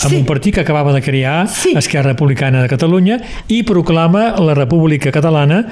amb 0.00 0.12
Sí. 0.12 0.16
un 0.16 0.24
partit 0.24 0.54
que 0.54 0.60
acabava 0.62 0.92
de 0.94 1.02
crear, 1.02 1.48
Sí. 1.48 1.74
Esquerra 1.76 2.12
Republicana 2.14 2.62
de 2.62 2.68
Catalunya, 2.68 3.18
i 3.48 3.62
proclama 3.62 4.30
la 4.40 4.54
República 4.54 5.10
Catalana, 5.12 5.66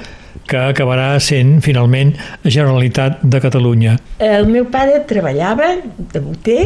que 0.47 0.59
acabarà 0.59 1.19
sent, 1.23 1.59
finalment, 1.63 2.11
Generalitat 2.43 3.21
de 3.23 3.39
Catalunya. 3.43 3.93
El 4.23 4.45
meu 4.51 4.65
pare 4.71 4.99
treballava 5.09 5.69
de 6.13 6.19
boter, 6.23 6.65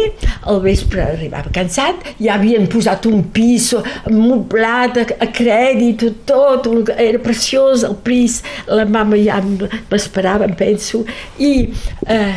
al 0.49 0.61
vespre 0.63 1.03
arribava 1.05 1.51
cansat, 1.53 2.01
ja 2.19 2.35
havien 2.35 2.65
posat 2.71 3.05
un 3.09 3.21
pis 3.33 3.69
moblat 4.09 4.97
a, 5.03 5.05
a 5.23 5.29
crèdit, 5.33 6.03
tot, 6.29 6.67
un- 6.71 6.83
era 6.97 7.21
preciós 7.23 7.85
el 7.87 7.95
pis, 8.03 8.41
la 8.67 8.85
mama 8.89 9.19
ja 9.21 9.37
m'esperava, 9.43 10.49
em 10.49 10.55
penso, 10.57 11.03
i 11.37 11.69
eh, 12.07 12.33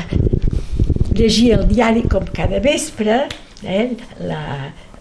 llegia 1.16 1.56
el 1.58 1.66
diari 1.70 2.04
com 2.08 2.24
cada 2.36 2.60
vespre, 2.64 3.24
eh, 3.64 3.88
la, 4.24 4.42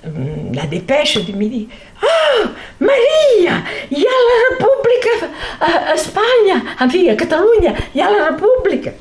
la 0.04 0.66
depêche 0.66 1.24
de 1.26 1.34
midi. 1.34 1.68
Oh, 2.02 2.48
Maria, 2.80 3.64
hi 3.92 4.06
ha 4.06 4.20
la 4.28 4.38
república 4.50 5.16
a, 5.60 5.72
a 5.92 5.96
Espanya, 5.96 6.62
en 6.80 6.90
fi, 6.90 7.10
a 7.10 7.16
Catalunya, 7.20 7.76
hi 7.94 8.02
ha 8.02 8.10
la 8.10 8.30
república. 8.30 8.94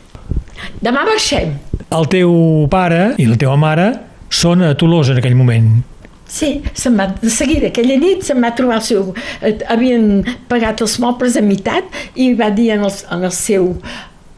Demà 0.83 1.05
marxem. 1.07 1.55
El 1.95 2.09
teu 2.11 2.33
pare 2.71 3.15
i 3.19 3.29
la 3.29 3.39
teva 3.39 3.55
mare 3.57 3.93
són 4.29 4.67
a 4.67 4.75
Tolosa 4.79 5.15
en 5.15 5.23
aquell 5.23 5.39
moment. 5.39 5.71
Sí, 6.29 6.59
se'n 6.77 6.99
va, 6.99 7.07
de 7.23 7.31
seguida, 7.33 7.71
aquella 7.71 7.97
nit 7.97 8.27
se'n 8.27 8.43
va 8.45 8.53
trobar 8.57 8.83
el 8.83 8.85
seu... 8.85 9.15
Eh, 9.41 9.55
havien 9.73 10.21
pagat 10.51 10.83
els 10.85 10.99
mobles 11.01 11.39
a 11.41 11.43
meitat 11.45 11.89
i 12.21 12.35
va 12.37 12.51
dir 12.53 12.75
en 12.75 12.85
el, 12.85 12.93
en 13.15 13.25
el 13.25 13.33
seu 13.33 13.71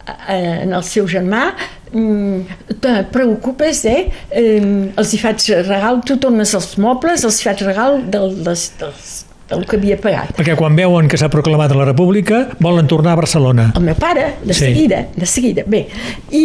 eh, 0.06 0.62
en 0.62 0.76
el 0.76 0.84
seu 0.86 1.08
germà 1.10 1.48
mm, 1.50 1.79
te 1.90 2.92
preocupes, 3.12 3.84
eh? 3.90 4.10
eh? 4.30 4.92
Els 4.96 5.14
hi 5.14 5.18
faig 5.18 5.48
regal, 5.66 6.00
tu 6.06 6.16
tornes 6.22 6.54
els 6.54 6.76
mobles, 6.78 7.24
els 7.26 7.40
hi 7.40 7.48
faig 7.48 7.64
regal 7.66 7.98
del, 8.12 8.36
dels, 8.46 8.68
dels, 8.78 9.10
del 9.50 9.64
que 9.66 9.76
havia 9.80 9.96
pagat. 9.98 10.30
Perquè 10.38 10.54
quan 10.58 10.76
veuen 10.78 11.08
que 11.10 11.18
s'ha 11.18 11.30
proclamat 11.32 11.74
la 11.74 11.88
República, 11.88 12.44
volen 12.62 12.86
tornar 12.90 13.16
a 13.16 13.20
Barcelona. 13.24 13.72
El 13.74 13.82
meu 13.88 13.98
pare, 13.98 14.36
de 14.44 14.54
Sí. 14.54 14.68
seguida, 14.68 15.04
de 15.16 15.26
seguida. 15.26 15.64
Bé, 15.66 15.86
i, 16.30 16.44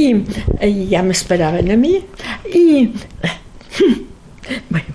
i 0.65 0.87
ja 0.91 1.03
m'esperaven 1.05 1.71
a 1.71 1.77
mi 1.77 1.99
i... 2.53 2.65
Bueno, 4.69 4.91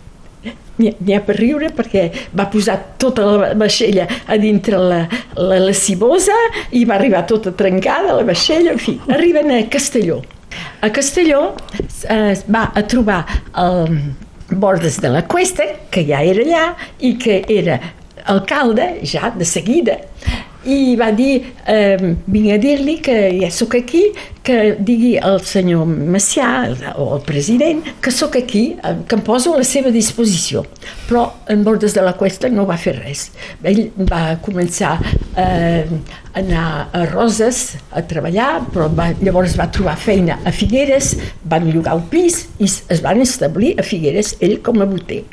n'hi 0.79 0.89
ha, 0.89 0.93
n'hi 1.03 1.15
ha 1.17 1.21
per 1.27 1.35
riure 1.35 1.73
perquè 1.75 2.05
va 2.39 2.45
posar 2.53 2.77
tota 3.03 3.25
la 3.27 3.49
vaixella 3.59 4.05
a 4.31 4.37
dintre 4.39 4.79
la, 4.79 5.01
la, 5.35 5.59
la 5.59 5.75
cibosa 5.75 6.37
i 6.71 6.85
va 6.87 6.95
arribar 6.95 7.25
tota 7.27 7.51
trencada 7.59 8.15
la 8.15 8.23
vaixella, 8.29 8.77
en 8.77 8.79
fi, 8.79 8.95
arriben 9.11 9.51
a 9.57 9.59
Castelló. 9.73 10.21
A 10.81 10.91
Castelló 10.91 11.55
eh, 11.79 12.33
es 12.33 12.45
va 12.49 12.71
a 12.75 12.83
trobar 12.87 13.25
el 13.57 14.15
Bordes 14.51 15.01
de 15.01 15.09
la 15.09 15.27
Cuesta, 15.27 15.65
que 15.91 16.05
ja 16.09 16.23
era 16.27 16.45
allà 16.45 16.65
i 16.99 17.15
que 17.19 17.45
era 17.49 17.79
alcalde 18.31 19.01
ja 19.07 19.31
de 19.31 19.47
seguida 19.49 19.99
i 20.65 20.95
va 20.97 21.11
dir, 21.17 21.55
eh, 21.67 21.97
vinc 22.27 22.51
a 22.53 22.59
dir-li 22.61 22.99
que 23.01 23.15
ja 23.41 23.49
sóc 23.51 23.75
aquí, 23.79 24.03
que 24.45 24.77
digui 24.79 25.15
al 25.19 25.41
senyor 25.45 25.87
Macià 25.87 26.67
el- 26.67 26.77
o 26.97 27.15
el 27.17 27.23
president 27.23 27.83
que 28.01 28.11
sóc 28.11 28.37
aquí, 28.37 28.77
eh, 28.85 28.97
que 29.09 29.15
em 29.17 29.23
poso 29.23 29.55
a 29.55 29.59
la 29.59 29.65
seva 29.65 29.91
disposició. 29.91 30.65
Però 31.09 31.31
en 31.49 31.65
Bordes 31.65 31.95
de 31.95 32.03
la 32.03 32.13
Cuesta 32.13 32.49
no 32.51 32.67
va 32.67 32.77
fer 32.77 32.95
res. 32.99 33.31
Ell 33.63 33.91
va 33.97 34.39
començar 34.43 34.99
eh, 35.37 35.87
a 36.35 36.39
anar 36.39 36.89
a 36.93 37.07
Roses 37.07 37.77
a 37.93 38.03
treballar, 38.03 38.67
però 38.73 38.89
va, 38.95 39.15
llavors 39.23 39.57
va 39.59 39.71
trobar 39.71 39.97
feina 39.97 40.41
a 40.45 40.53
Figueres, 40.53 41.17
van 41.45 41.71
llogar 41.73 41.97
un 41.97 42.07
pis 42.09 42.49
i 42.59 42.65
es 42.65 43.01
van 43.03 43.21
establir 43.21 43.79
a 43.79 43.83
Figueres, 43.83 44.37
ell 44.41 44.61
com 44.63 44.81
a 44.83 44.85
boter. 44.85 45.25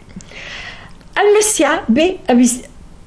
En 1.17 1.33
Macià 1.35 1.81
ve 1.87 2.17
a 2.27 2.33
vis 2.33 2.61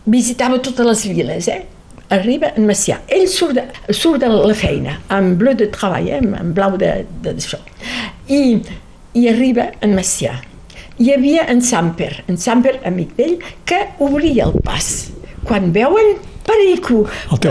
visitava 0.07 0.59
totes 0.61 0.85
les 0.87 1.05
viles, 1.07 1.49
eh? 1.49 1.63
Arriba 2.11 2.51
en 2.57 2.67
Macià. 2.67 2.99
Ell 3.09 3.27
surt 3.31 3.55
de, 3.55 3.65
surt 3.95 4.21
de 4.25 4.29
la 4.33 4.55
feina, 4.59 4.97
amb 5.15 5.37
bleu 5.39 5.55
de 5.55 5.69
treball, 5.71 6.09
eh? 6.11 6.19
amb 6.19 6.55
blau 6.57 6.77
de- 6.81 7.05
de- 7.23 7.35
d'això. 7.37 7.59
I, 8.29 8.61
I 9.15 9.29
arriba 9.31 9.69
en 9.81 9.95
Macià. 9.95 10.33
Hi 11.01 11.13
havia 11.15 11.47
en 11.49 11.63
Samper, 11.65 12.25
en 12.29 12.37
Samper, 12.37 12.81
amic 12.85 13.15
d'ell, 13.17 13.39
que 13.65 13.79
obria 14.05 14.45
el 14.51 14.59
pas. 14.67 14.91
Quan 15.47 15.71
veuen 15.73 16.17
Perico. 16.45 17.05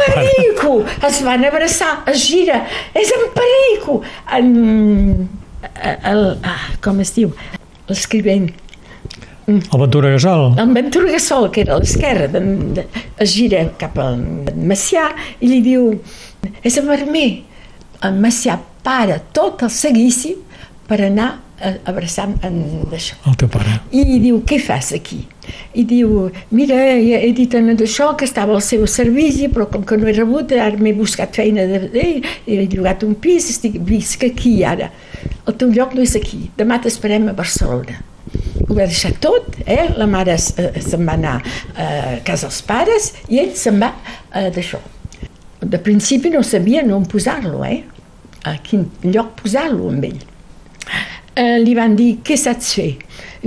Perico, 0.04 0.84
es 1.08 1.22
van 1.24 1.46
abraçar, 1.48 2.04
es 2.12 2.26
gira, 2.28 2.66
és 2.94 3.12
en 3.16 3.26
Perico. 3.34 4.02
En, 4.36 5.30
el, 6.04 6.24
ah, 6.44 6.68
com 6.84 7.00
es 7.00 7.14
diu? 7.16 7.32
L'escrivent, 7.88 8.50
El 9.50 9.80
Ventura 9.82 10.12
Gasol. 10.14 10.54
en 10.60 10.74
Ventura 10.74 11.12
Gasol, 11.12 11.50
que 11.52 11.62
era 11.62 11.76
a 11.76 11.80
l'esquerra, 11.80 12.30
es 13.18 13.34
gira 13.34 13.64
cap 13.82 13.98
al 13.98 14.22
Macià 14.56 15.10
i 15.42 15.50
li 15.50 15.62
diu 15.66 15.92
és 16.64 16.78
en 16.78 16.88
Vermer. 16.88 17.30
En 18.06 18.22
Macià 18.22 18.60
para 18.84 19.20
tot 19.34 19.64
el 19.66 19.72
seguici 19.74 20.36
per 20.88 21.02
anar 21.06 21.30
a 21.60 21.74
abraçar 21.92 22.30
en 22.46 22.60
d'això. 22.92 23.18
El 23.28 23.36
teu 23.42 23.50
pare. 23.52 23.80
I 23.92 24.20
diu, 24.24 24.40
què 24.48 24.60
fas 24.64 24.94
aquí? 24.96 25.20
I 25.76 25.84
diu, 25.88 26.30
mira, 26.56 26.78
he, 26.96 27.32
dit 27.36 27.56
en 27.58 27.74
d'això 27.76 28.14
que 28.18 28.28
estava 28.30 28.56
al 28.56 28.64
seu 28.64 28.86
servici, 28.88 29.50
però 29.52 29.68
com 29.72 29.84
que 29.84 29.98
no 30.00 30.08
he 30.08 30.16
rebut, 30.16 30.54
ara 30.56 30.80
m'he 30.80 30.94
buscat 30.96 31.36
feina, 31.42 31.66
de, 31.68 31.82
de, 31.92 32.06
he 32.48 32.62
llogat 32.72 33.04
un 33.08 33.18
pis, 33.20 33.50
estic, 33.52 33.76
visc 33.84 34.24
aquí 34.30 34.60
ara. 34.64 34.92
El 35.46 35.58
teu 35.60 35.74
lloc 35.74 35.98
no 35.98 36.06
és 36.06 36.16
aquí, 36.16 36.46
demà 36.58 36.80
t'esperem 36.84 37.28
a 37.28 37.36
Barcelona. 37.36 38.00
Ho 38.68 38.76
va 38.78 38.86
deixar 38.86 39.14
tot, 39.22 39.60
eh? 39.66 39.90
la 39.98 40.08
mare 40.10 40.36
eh, 40.38 40.82
se'n 40.86 41.06
va 41.06 41.18
anar 41.18 41.38
eh, 41.42 41.84
a 41.84 42.18
casa 42.26 42.50
dels 42.50 42.62
pares 42.68 43.12
i 43.30 43.42
ell 43.42 43.56
se'n 43.58 43.80
va 43.82 43.94
eh, 44.34 44.50
d'això. 44.54 44.82
De 45.60 45.80
principi 45.84 46.32
no 46.32 46.44
sabia 46.46 46.86
on 46.96 47.08
posar-lo, 47.10 47.64
eh? 47.66 47.82
a 48.48 48.56
quin 48.64 48.86
lloc 49.04 49.42
posar-lo 49.42 49.90
amb 49.92 50.06
ell 50.08 50.22
eh, 51.40 51.60
li 51.64 51.76
van 51.78 51.96
dir 51.98 52.18
què 52.26 52.38
saps 52.40 52.74
fer? 52.78 52.90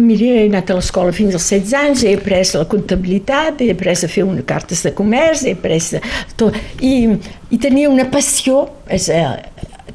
Mira, 0.01 0.31
he 0.39 0.47
anat 0.49 0.71
a 0.73 0.79
l'escola 0.79 1.13
fins 1.13 1.37
als 1.37 1.51
16 1.53 1.75
anys, 1.77 2.05
he 2.07 2.15
après 2.17 2.55
la 2.57 2.65
comptabilitat, 2.71 3.61
he 3.61 3.73
après 3.75 4.05
a 4.07 4.09
fer 4.09 4.25
una 4.25 4.45
cartes 4.49 4.85
de 4.87 4.95
comerç, 4.97 5.45
he 5.45 5.53
après 5.59 6.01
tot. 6.41 6.57
I, 6.81 6.95
i 7.53 7.61
tenia 7.61 7.91
una 7.93 8.09
passió, 8.13 8.65
és, 8.89 9.11
eh, 9.13 9.27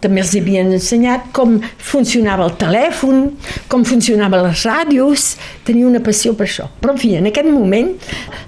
també 0.04 0.22
els 0.24 0.34
havien 0.38 0.72
ensenyat 0.76 1.30
com 1.36 1.58
funcionava 1.78 2.48
el 2.48 2.56
telèfon, 2.62 3.24
com 3.72 3.86
funcionaven 3.88 4.46
les 4.48 4.66
ràdios, 4.68 5.28
tenia 5.68 5.88
una 5.90 6.02
passió 6.04 6.36
per 6.38 6.48
això. 6.48 6.68
Però, 6.82 6.96
en 6.96 7.02
fi, 7.02 7.16
en 7.20 7.30
aquest 7.32 7.50
moment 7.50 7.94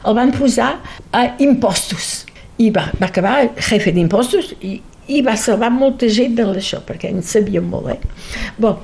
el 0.06 0.18
van 0.18 0.34
posar 0.36 0.76
a 1.12 1.26
impostos. 1.44 2.26
I 2.60 2.70
va, 2.76 2.90
va 3.00 3.08
acabar 3.08 3.38
jefe 3.70 3.94
d'impostos 3.96 4.52
i, 4.68 4.80
i 5.10 5.22
va 5.26 5.38
salvar 5.40 5.72
molta 5.74 6.10
gent 6.12 6.36
de 6.38 6.48
l'això, 6.50 6.82
perquè 6.86 7.14
en 7.14 7.24
sabia 7.26 7.62
molt, 7.64 7.94
eh? 7.96 8.52
Bon, 8.60 8.82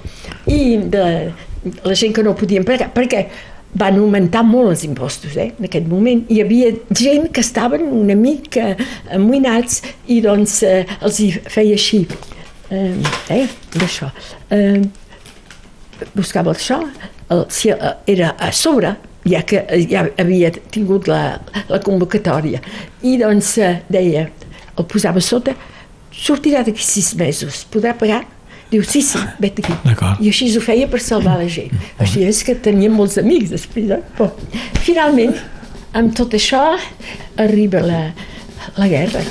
I 0.48 0.78
de 0.94 1.04
la 1.84 1.98
gent 1.98 2.14
que 2.16 2.24
no 2.24 2.36
podien 2.38 2.66
pagar, 2.66 2.92
perquè 2.94 3.26
van 3.76 3.98
augmentar 4.00 4.46
molt 4.48 4.72
els 4.72 4.86
impostos, 4.88 5.36
eh? 5.36 5.50
En 5.60 5.68
aquest 5.68 5.90
moment 5.92 6.24
hi 6.32 6.40
havia 6.42 6.72
gent 6.96 7.28
que 7.36 7.44
estaven 7.44 7.84
una 7.92 8.16
mica 8.16 8.72
amoïnats 9.14 9.82
i 10.08 10.22
doncs 10.24 10.62
eh, 10.64 10.86
els 11.02 11.20
hi 11.20 11.30
feia 11.52 11.76
així, 11.76 12.06
eh, 12.70 12.94
eh? 13.34 13.48
d'això. 13.76 14.10
Eh, 14.54 14.82
buscava 16.16 16.54
això, 16.54 16.82
el, 17.30 17.46
si 17.50 17.72
eh, 17.74 17.94
era 18.12 18.36
a 18.40 18.52
sobre, 18.52 18.96
ja 19.26 19.42
que 19.48 19.64
eh, 19.68 19.86
ja 19.90 20.06
havia 20.22 20.52
tingut 20.72 21.10
la, 21.10 21.40
la 21.70 21.82
convocatòria. 21.84 22.62
I 23.04 23.18
doncs 23.22 23.56
eh, 23.58 23.80
deia, 23.90 24.28
el 24.76 24.88
posava 24.92 25.24
sota, 25.24 25.56
sortirà 26.16 26.64
d'aquí 26.66 26.84
sis 26.84 27.14
mesos, 27.20 27.66
podrà 27.72 27.96
pagar? 27.98 28.24
Diu, 28.72 28.82
sí, 28.84 29.02
sí, 29.06 29.20
vet 29.40 29.60
aquí. 29.62 29.76
I 30.26 30.32
així 30.32 30.48
ho 30.58 30.62
feia 30.64 30.88
per 30.90 31.00
salvar 31.04 31.38
la 31.38 31.50
gent. 31.52 31.76
Així 32.02 32.26
és 32.26 32.42
que 32.44 32.56
tenia 32.58 32.90
molts 32.90 33.20
amics 33.22 33.54
després. 33.54 33.94
Eh? 33.94 34.02
Bon, 34.18 34.32
finalment, 34.82 35.36
amb 35.96 36.16
tot 36.18 36.34
això, 36.36 36.64
arriba 37.46 37.86
la, 37.86 38.02
la 38.80 38.90
guerra. 38.90 39.22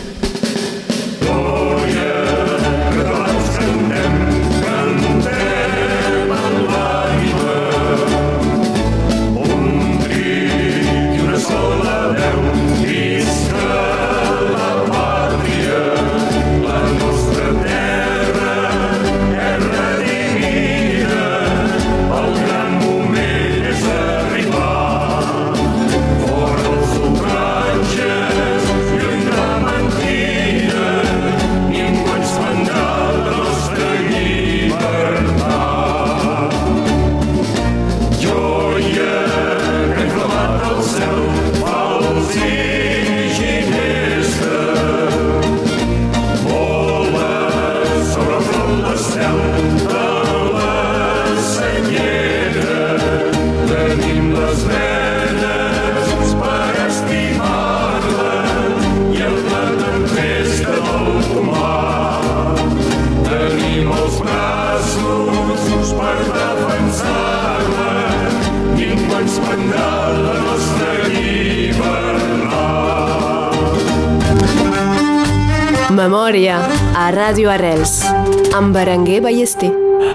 Amb 78.64 78.73
Berenguer 78.75 79.21
Ballester. 79.21 79.71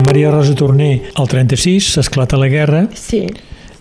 Maria 0.08 0.32
Rosa 0.32 0.56
Torner, 0.58 1.12
al 1.22 1.28
36, 1.30 1.92
s'esclata 1.94 2.38
la 2.38 2.48
guerra 2.50 2.88
Sí. 2.98 3.28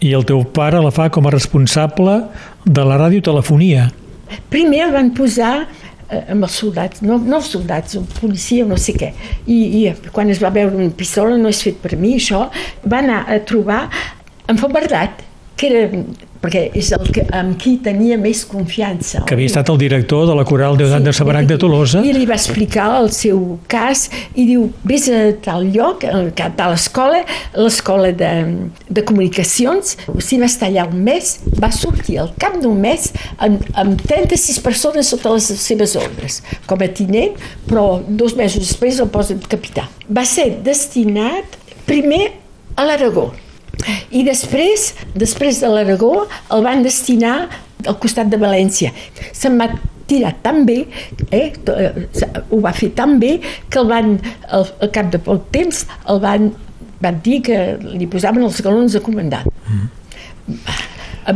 i 0.04 0.12
el 0.12 0.26
teu 0.28 0.42
pare 0.44 0.80
la 0.84 0.90
fa 0.92 1.08
com 1.10 1.26
a 1.26 1.30
responsable 1.32 2.18
de 2.64 2.84
la 2.84 2.98
radiotelefonia. 3.00 3.88
Primer 4.52 4.82
el 4.84 4.92
van 4.92 5.08
posar 5.16 5.54
eh, 6.10 6.20
amb 6.34 6.44
els 6.44 6.58
soldats, 6.60 7.00
no, 7.00 7.16
no 7.16 7.38
els 7.40 7.48
soldats, 7.54 7.96
un 7.96 8.04
policia 8.20 8.66
no 8.68 8.76
sé 8.76 8.92
què. 8.92 9.12
I, 9.46 9.56
I 9.56 10.12
quan 10.12 10.28
es 10.28 10.42
va 10.42 10.52
veure 10.52 10.76
una 10.76 10.90
pistola, 10.92 11.38
no 11.40 11.48
és 11.48 11.62
fet 11.64 11.80
per 11.80 11.96
mi, 11.96 12.18
això, 12.20 12.44
va 12.84 13.00
anar 13.00 13.25
a 13.26 13.40
trobar 13.48 13.87
en 14.48 14.60
Fobardat, 14.60 15.25
que 15.56 15.72
era, 15.72 16.04
perquè 16.42 16.68
és 16.78 16.90
el 16.97 17.11
que, 17.14 17.25
amb 17.35 17.57
qui 17.61 17.76
tenia 17.83 18.18
més 18.21 18.45
confiança. 18.49 19.25
que 19.26 19.35
havia 19.35 19.50
estat 19.50 19.71
el 19.73 19.78
director 19.78 20.26
de 20.28 20.37
la 20.38 20.45
coral 20.49 20.76
Deodat 20.78 21.02
de 21.04 21.12
Sabarac 21.12 21.49
de 21.50 21.59
Tolosa. 21.59 22.02
I 22.04 22.12
li 22.14 22.26
va 22.28 22.37
explicar 22.38 22.88
el 23.00 23.11
seu 23.14 23.59
cas 23.71 24.07
i 24.35 24.47
diu, 24.49 24.68
vés 24.87 25.09
a 25.11 25.23
tal 25.45 25.68
lloc, 25.75 26.04
a 26.04 26.50
tal 26.57 26.76
escola, 26.76 27.25
l'escola 27.59 28.12
de, 28.12 28.33
de 28.88 29.04
comunicacions, 29.09 29.97
si 30.25 30.38
va 30.40 30.49
estar 30.49 30.71
allà 30.71 30.87
un 30.88 31.02
mes, 31.09 31.35
va 31.59 31.72
sortir 31.74 32.18
al 32.22 32.33
cap 32.40 32.59
d'un 32.62 32.79
mes 32.81 33.11
amb, 33.44 33.64
amb 33.79 34.05
36 34.07 34.62
persones 34.64 35.11
sota 35.11 35.33
les 35.35 35.51
seves 35.62 35.96
ordres, 35.98 36.42
com 36.68 36.83
a 36.85 36.88
tinent, 36.88 37.37
però 37.68 38.01
dos 38.09 38.37
mesos 38.38 38.66
després 38.66 39.01
el 39.03 39.11
posen 39.12 39.42
capità. 39.48 39.88
Va 40.09 40.24
ser 40.29 40.51
destinat 40.64 41.59
primer 41.88 42.29
a 42.79 42.85
l'Aragó, 42.87 43.31
i 44.10 44.24
després, 44.26 44.92
després 45.18 45.60
de 45.62 45.70
l'Aragó, 45.72 46.26
el 46.54 46.64
van 46.66 46.82
destinar 46.86 47.36
al 47.86 47.98
costat 48.02 48.30
de 48.32 48.40
València. 48.40 48.90
Se'n 49.36 49.58
va 49.60 49.70
tirar 50.08 50.32
tan 50.42 50.64
bé, 50.66 50.78
eh, 51.30 51.52
eh, 51.52 52.06
ho 52.50 52.60
va 52.64 52.72
fer 52.72 52.90
tan 52.96 53.18
bé, 53.20 53.36
que 53.68 53.82
el 53.82 53.90
van, 53.90 54.14
al, 54.48 54.66
al 54.80 54.92
cap 54.94 55.12
de 55.12 55.20
poc 55.22 55.50
temps, 55.54 55.84
el 56.08 56.20
van, 56.24 56.50
van 57.04 57.20
dir 57.24 57.42
que 57.46 57.58
li 57.84 58.08
posaven 58.10 58.46
els 58.48 58.62
galons 58.64 58.96
de 58.96 59.04
comandant. 59.04 59.50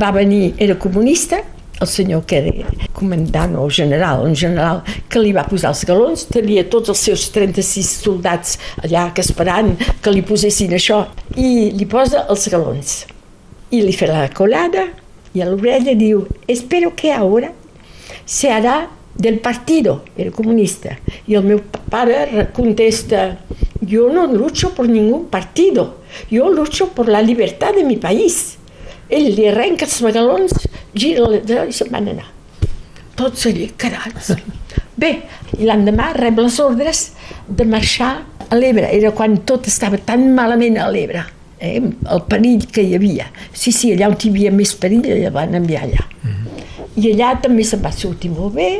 Va 0.00 0.10
venir, 0.16 0.54
era 0.56 0.78
comunista, 0.80 1.42
el 1.82 1.90
senyor 1.90 2.24
que 2.26 2.38
era 2.38 2.70
comandant 2.96 3.56
o 3.58 3.68
general, 3.70 4.24
un 4.26 4.36
general 4.36 4.82
que 5.10 5.20
li 5.20 5.32
va 5.36 5.46
posar 5.48 5.72
els 5.74 5.84
galons, 5.88 6.26
tenia 6.30 6.64
tots 6.70 6.92
els 6.92 7.04
seus 7.08 7.28
36 7.34 7.92
soldats 8.04 8.58
allà 8.82 9.08
que 9.14 9.24
esperant 9.24 9.74
que 10.02 10.14
li 10.14 10.24
posessin 10.26 10.74
això, 10.78 11.04
i 11.36 11.70
li 11.74 11.86
posa 11.86 12.26
els 12.32 12.48
galons. 12.52 12.96
I 13.72 13.82
li 13.82 13.94
fa 13.96 14.08
la 14.10 14.26
colada, 14.32 14.88
i 15.34 15.40
a 15.40 15.48
l'orella 15.48 15.94
diu, 15.96 16.26
espero 16.46 16.92
que 16.94 17.12
ahora 17.12 17.52
se 18.26 18.50
hará 18.52 18.88
del 19.14 19.40
partido, 19.40 20.02
era 20.16 20.30
comunista. 20.30 20.98
I 21.26 21.36
el 21.36 21.44
meu 21.44 21.60
pare 21.90 22.48
contesta, 22.56 23.38
yo 23.80 24.08
no 24.12 24.26
lucho 24.26 24.72
por 24.74 24.88
ningún 24.88 25.26
partido, 25.26 26.02
yo 26.30 26.48
lucho 26.48 26.88
por 26.88 27.08
la 27.08 27.22
libertad 27.22 27.74
de 27.74 27.84
mi 27.84 27.96
país. 27.96 28.58
Ell 29.12 29.34
li 29.36 29.48
arrenca 29.48 29.84
els 29.84 30.00
galons, 30.14 30.54
gira 30.94 31.28
la 31.28 31.64
i 31.68 31.74
se'n 31.74 31.90
van 31.92 32.08
anar. 32.12 32.28
Tots 33.18 33.46
allí, 33.50 33.68
carats. 33.76 34.32
Bé, 34.96 35.12
i 35.58 35.68
l'endemà 35.68 36.12
rep 36.16 36.40
les 36.40 36.58
ordres 36.62 37.04
de 37.48 37.66
marxar 37.68 38.12
a 38.48 38.58
l'Ebre. 38.58 38.88
Era 38.92 39.12
quan 39.16 39.38
tot 39.48 39.68
estava 39.68 40.00
tan 40.00 40.30
malament 40.36 40.78
a 40.80 40.88
l'Ebre, 40.92 41.24
eh? 41.60 41.78
el 41.80 42.24
perill 42.28 42.66
que 42.72 42.84
hi 42.84 42.96
havia. 42.96 43.28
Sí, 43.52 43.72
sí, 43.72 43.92
allà 43.92 44.10
on 44.12 44.18
hi 44.20 44.32
havia 44.32 44.52
més 44.54 44.74
perill, 44.80 45.08
el 45.12 45.28
van 45.34 45.56
enviar 45.60 45.86
allà. 45.86 46.08
I 47.00 47.08
allà 47.14 47.34
també 47.40 47.64
se'n 47.64 47.80
va 47.80 47.92
sortir 47.96 48.32
molt 48.34 48.52
bé, 48.56 48.70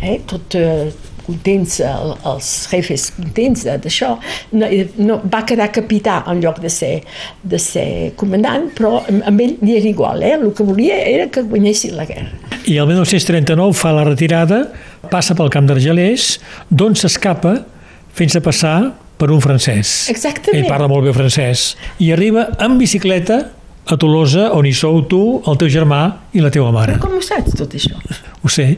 eh? 0.00 0.18
tot 0.28 0.56
eh, 0.56 0.88
contents, 1.28 1.78
el, 1.84 2.14
els 2.32 2.50
jefes 2.72 3.08
contents 3.16 3.64
d'això. 3.68 4.14
No, 4.56 4.68
no, 5.04 5.20
va 5.30 5.44
quedar 5.48 5.70
capità 5.74 6.22
en 6.30 6.42
lloc 6.44 6.60
de 6.64 6.72
ser, 6.72 6.94
de 7.42 7.60
ser 7.62 7.88
comandant, 8.20 8.68
però 8.76 8.98
amb, 9.04 9.24
amb 9.30 9.44
ell 9.44 9.56
li 9.62 9.76
era 9.78 9.90
igual, 9.90 10.24
eh? 10.26 10.34
el 10.38 10.52
que 10.56 10.66
volia 10.66 10.98
era 11.04 11.28
que 11.32 11.44
guanyessin 11.48 11.96
la 11.98 12.08
guerra. 12.08 12.32
I 12.68 12.78
el 12.80 12.88
1939 12.90 13.76
fa 13.78 13.94
la 13.96 14.06
retirada, 14.08 14.64
passa 15.12 15.36
pel 15.38 15.52
camp 15.52 15.68
d'Argelers, 15.68 16.34
d'on 16.68 16.96
s'escapa 16.98 17.60
fent-se 18.18 18.42
passar 18.44 18.78
per 19.18 19.30
un 19.34 19.42
francès. 19.42 20.08
Exactament. 20.12 20.58
Ell 20.58 20.68
parla 20.70 20.88
molt 20.90 21.06
bé 21.06 21.14
francès. 21.16 21.72
I 22.02 22.12
arriba 22.14 22.48
en 22.64 22.76
bicicleta 22.80 23.40
a 23.88 23.96
Tolosa, 23.96 24.50
on 24.52 24.66
hi 24.68 24.74
sou 24.76 25.00
tu, 25.08 25.22
el 25.48 25.58
teu 25.60 25.70
germà 25.72 26.02
i 26.36 26.44
la 26.44 26.52
teva 26.54 26.70
mare. 26.74 26.98
Però 26.98 27.08
com 27.08 27.18
ho 27.18 27.24
saps, 27.24 27.56
tot 27.58 27.74
això? 27.78 27.96
Ho 28.44 28.52
sé. 28.52 28.74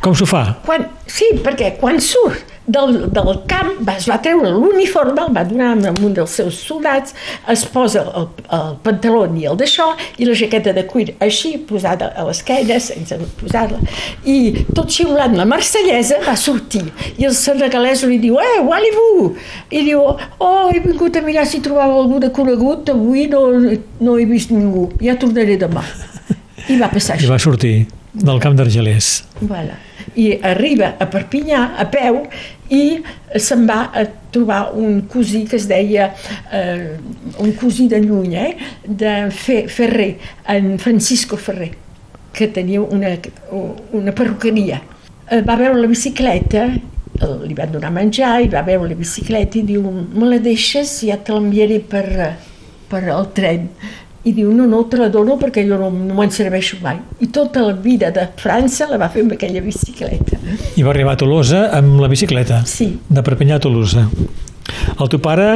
Com 0.00 0.14
s'ho 0.16 0.26
fa? 0.28 0.44
Quan, 0.64 0.86
sí, 1.10 1.26
perquè 1.44 1.74
quan 1.80 2.00
surt 2.00 2.50
del, 2.70 3.10
del 3.12 3.30
camp 3.50 3.72
va, 3.86 3.96
es 3.98 4.06
va 4.08 4.16
treure 4.22 4.50
l'uniforme, 4.54 5.26
el 5.26 5.34
va 5.34 5.42
donar 5.48 5.70
a 5.90 5.92
un 6.04 6.14
dels 6.16 6.36
seus 6.38 6.58
soldats, 6.68 7.14
es 7.50 7.64
posa 7.72 8.04
el, 8.06 8.28
el 8.56 8.74
pantaló 8.84 9.24
i 9.36 9.46
el 9.50 9.58
d'això 9.60 9.90
i 10.18 10.28
la 10.28 10.36
jaqueta 10.38 10.74
de 10.76 10.84
cuir 10.88 11.14
així, 11.24 11.56
posada 11.68 12.10
a 12.14 12.26
l'esquena, 12.28 12.78
sense 12.82 13.18
posar-la, 13.40 13.80
i 14.24 14.64
tot 14.76 14.92
xiulant 14.94 15.36
la 15.38 15.48
marsellesa 15.48 16.20
va 16.26 16.36
sortir. 16.38 16.86
I 17.18 17.28
el 17.28 17.36
senegalès 17.36 18.04
li 18.08 18.20
diu, 18.22 18.38
eh, 18.40 18.58
allez-vous? 18.60 19.38
I 19.70 19.84
diu, 19.90 20.04
oh, 20.06 20.66
he 20.70 20.82
vingut 20.84 21.18
a 21.18 21.24
mirar 21.26 21.46
si 21.48 21.62
trobava 21.64 21.98
algú 22.00 22.20
de 22.22 22.32
conegut, 22.34 22.92
avui 22.94 23.26
no, 23.32 23.46
no 24.00 24.18
he 24.18 24.28
vist 24.30 24.54
ningú, 24.54 24.90
ja 25.02 25.18
tornaré 25.20 25.58
demà. 25.60 25.84
I 26.70 26.76
va 26.78 26.90
passar 26.92 27.16
I 27.16 27.24
això. 27.24 27.32
va 27.32 27.40
sortir 27.42 27.99
del 28.12 28.40
camp 28.42 28.56
d'Argelers. 28.58 29.10
Voilà. 29.40 29.76
I 30.18 30.32
arriba 30.42 30.94
a 30.98 31.06
Perpinyà 31.10 31.60
a 31.78 31.86
peu 31.90 32.24
i 32.74 33.00
se'n 33.38 33.66
va 33.68 33.90
a 33.94 34.04
trobar 34.30 34.72
un 34.78 35.02
cosí 35.10 35.44
que 35.48 35.58
es 35.58 35.66
deia, 35.70 36.10
eh, 36.52 36.96
un 37.38 37.52
cosí 37.58 37.88
de 37.88 38.00
lluny, 38.02 38.34
eh, 38.34 38.56
de 38.86 39.30
Fe, 39.30 39.66
Ferrer, 39.68 40.16
en 40.48 40.78
Francisco 40.78 41.36
Ferrer, 41.36 41.72
que 42.32 42.48
tenia 42.48 42.82
una, 42.82 43.16
una 43.92 44.12
perruqueria. 44.12 44.80
Eh, 45.30 45.42
va 45.42 45.56
veure 45.56 45.80
la 45.80 45.90
bicicleta, 45.90 46.66
eh, 47.20 47.32
li 47.46 47.54
van 47.54 47.72
donar 47.72 47.90
menjar 47.94 48.40
i 48.42 48.50
va 48.50 48.62
veure 48.66 48.90
la 48.90 48.98
bicicleta 48.98 49.58
i 49.58 49.66
diu, 49.66 49.82
me 49.82 50.30
la 50.30 50.38
deixes, 50.42 51.00
ja 51.06 51.18
te 51.18 51.34
l'enviaré 51.34 51.80
per, 51.80 52.06
eh, 52.10 52.32
per 52.90 53.04
el 53.08 53.30
tren. 53.34 53.68
I 54.20 54.34
diu, 54.36 54.50
no, 54.52 54.66
no, 54.68 54.82
te 54.90 54.98
la 55.00 55.08
dono 55.08 55.38
perquè 55.40 55.62
jo 55.64 55.78
no, 55.80 55.88
no 55.94 56.16
me'n 56.18 56.32
serveixo 56.34 56.76
mai. 56.82 56.98
I 57.24 57.30
tota 57.32 57.62
la 57.64 57.72
vida 57.72 58.10
de 58.12 58.26
França 58.40 58.88
la 58.90 58.98
va 59.00 59.08
fer 59.12 59.24
amb 59.24 59.32
aquella 59.36 59.62
bicicleta. 59.64 60.36
I 60.76 60.84
va 60.84 60.92
arribar 60.92 61.14
a 61.16 61.20
Tolosa 61.22 61.62
amb 61.76 62.00
la 62.02 62.10
bicicleta. 62.12 62.60
Sí. 62.68 62.90
De 63.08 63.24
Perpinyà 63.24 63.56
a 63.56 63.64
Tolosa. 63.64 64.04
El 65.00 65.08
teu 65.08 65.22
pare 65.24 65.48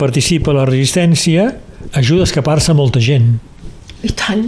participa 0.00 0.50
a 0.50 0.58
la 0.58 0.66
resistència, 0.66 1.46
ajuda 1.94 2.26
a 2.26 2.30
escapar-se 2.30 2.74
molta 2.74 3.02
gent. 3.04 3.36
I 4.02 4.10
tant, 4.18 4.42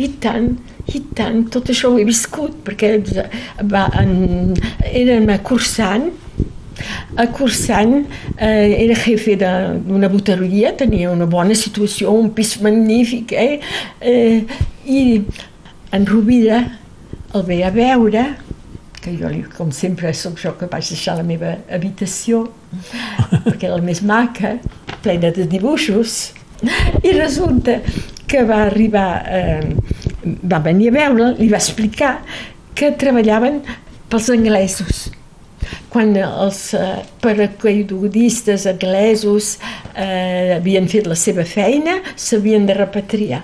i 0.00 0.08
tant, 0.22 0.54
i 0.94 1.02
tant, 1.18 1.42
tot 1.52 1.68
això 1.72 1.90
ho 1.92 2.00
he 2.00 2.06
viscut, 2.08 2.56
perquè 2.64 2.94
va, 3.68 3.86
en, 4.00 4.54
érem 4.88 5.28
a 5.34 5.40
Cursant, 5.44 6.08
a 7.16 7.26
Cursant 7.32 8.04
eh, 8.36 8.84
era 8.84 8.96
jefe 8.98 9.36
d'una 9.40 10.10
boteria, 10.12 10.74
tenia 10.76 11.10
una 11.12 11.28
bona 11.30 11.56
situació, 11.56 12.12
un 12.12 12.32
pis 12.36 12.56
magnífic, 12.64 13.32
eh? 13.32 13.60
eh 14.00 14.44
I 14.86 15.22
en 15.96 16.04
Rovira 16.06 16.60
el 17.34 17.42
ve 17.42 17.62
a 17.64 17.70
veure, 17.74 18.24
que 19.02 19.14
jo, 19.18 19.30
com 19.56 19.70
sempre, 19.74 20.12
sóc 20.14 20.38
jo 20.40 20.52
que 20.58 20.68
vaig 20.70 20.86
deixar 20.88 21.16
la 21.18 21.26
meva 21.26 21.56
habitació, 21.72 22.46
perquè 23.44 23.68
era 23.68 23.76
la 23.76 23.84
més 23.84 24.02
maca, 24.02 24.56
plena 25.04 25.32
de 25.34 25.46
dibuixos, 25.50 26.32
i 27.02 27.12
resulta 27.14 27.80
que 28.26 28.42
va 28.46 28.64
arribar, 28.66 29.10
eh, 29.26 29.74
va 30.24 30.62
venir 30.64 30.90
a 30.90 30.96
veure, 30.96 31.32
li 31.38 31.50
va 31.52 31.60
explicar 31.60 32.16
que 32.76 32.92
treballaven 32.98 33.62
pels 34.10 34.30
anglesos. 34.34 35.06
Quan 35.92 36.14
els 36.18 36.60
eh, 36.74 37.02
paracaigudistes 37.22 38.66
anglesos 38.70 39.56
eh, 39.94 40.56
havien 40.56 40.88
fet 40.90 41.06
la 41.08 41.16
seva 41.18 41.44
feina, 41.48 42.00
s'havien 42.16 42.66
de 42.68 42.74
repatriar, 42.76 43.42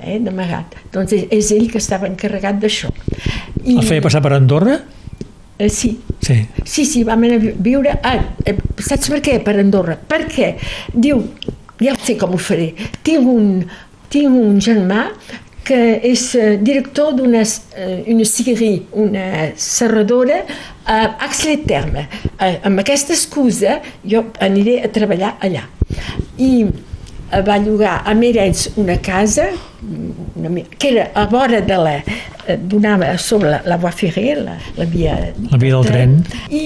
eh, 0.00 0.18
d'amagat. 0.20 0.74
Doncs 0.92 1.14
és, 1.30 1.52
ell 1.54 1.70
que 1.70 1.78
estava 1.80 2.08
encarregat 2.10 2.58
d'això. 2.62 2.90
I, 3.64 3.78
El 3.78 3.86
feia 3.86 4.04
passar 4.04 4.20
per 4.24 4.34
Andorra? 4.36 4.80
Eh, 5.58 5.68
sí, 5.70 5.96
Sí. 6.24 6.38
Sí, 6.64 6.86
sí, 6.88 7.02
vam 7.04 7.22
anar 7.26 7.36
a 7.36 7.42
vi- 7.42 7.54
viure... 7.60 7.98
Ah, 8.02 8.14
eh, 8.48 8.54
saps 8.80 9.10
per 9.12 9.18
què? 9.20 9.34
Per 9.44 9.52
Andorra. 9.60 9.98
Perquè, 10.08 10.54
diu, 10.94 11.18
ja 11.84 11.92
sé 12.00 12.14
com 12.16 12.32
ho 12.32 12.38
faré, 12.40 12.70
tinc 13.04 13.28
un, 13.28 13.58
tinc 14.08 14.32
un 14.32 14.56
germà 14.64 15.10
que 15.64 15.76
és 16.04 16.22
eh, 16.36 16.54
director 16.60 17.12
d'una 17.16 17.42
eh, 17.44 18.04
una 18.12 18.24
una 19.04 19.26
serradora 19.56 20.42
a 20.86 21.16
Axle 21.26 21.58
Terme. 21.66 22.06
Eh, 22.38 22.58
amb 22.64 22.82
aquesta 22.82 23.14
excusa 23.14 23.78
jo 24.04 24.24
aniré 24.44 24.80
a 24.84 24.90
treballar 24.92 25.36
allà. 25.44 25.64
I 26.38 26.50
eh, 26.64 27.40
va 27.46 27.58
llogar 27.58 28.02
a 28.04 28.14
Merets 28.14 28.70
una 28.80 28.98
casa 29.02 29.50
una, 30.36 30.50
que 30.78 30.90
era 30.90 31.10
a 31.14 31.26
vora 31.26 31.60
de 31.60 31.76
la 31.76 31.96
eh, 31.98 32.56
donava 32.58 33.16
sobre 33.18 33.50
la, 33.50 33.62
la 33.66 33.76
voie 33.76 33.92
ferrée, 33.92 34.34
la, 34.40 34.56
la 34.76 34.84
via 34.84 35.16
La 35.50 35.58
via 35.58 35.76
del 35.76 35.84
tren. 35.84 36.16
i 36.50 36.64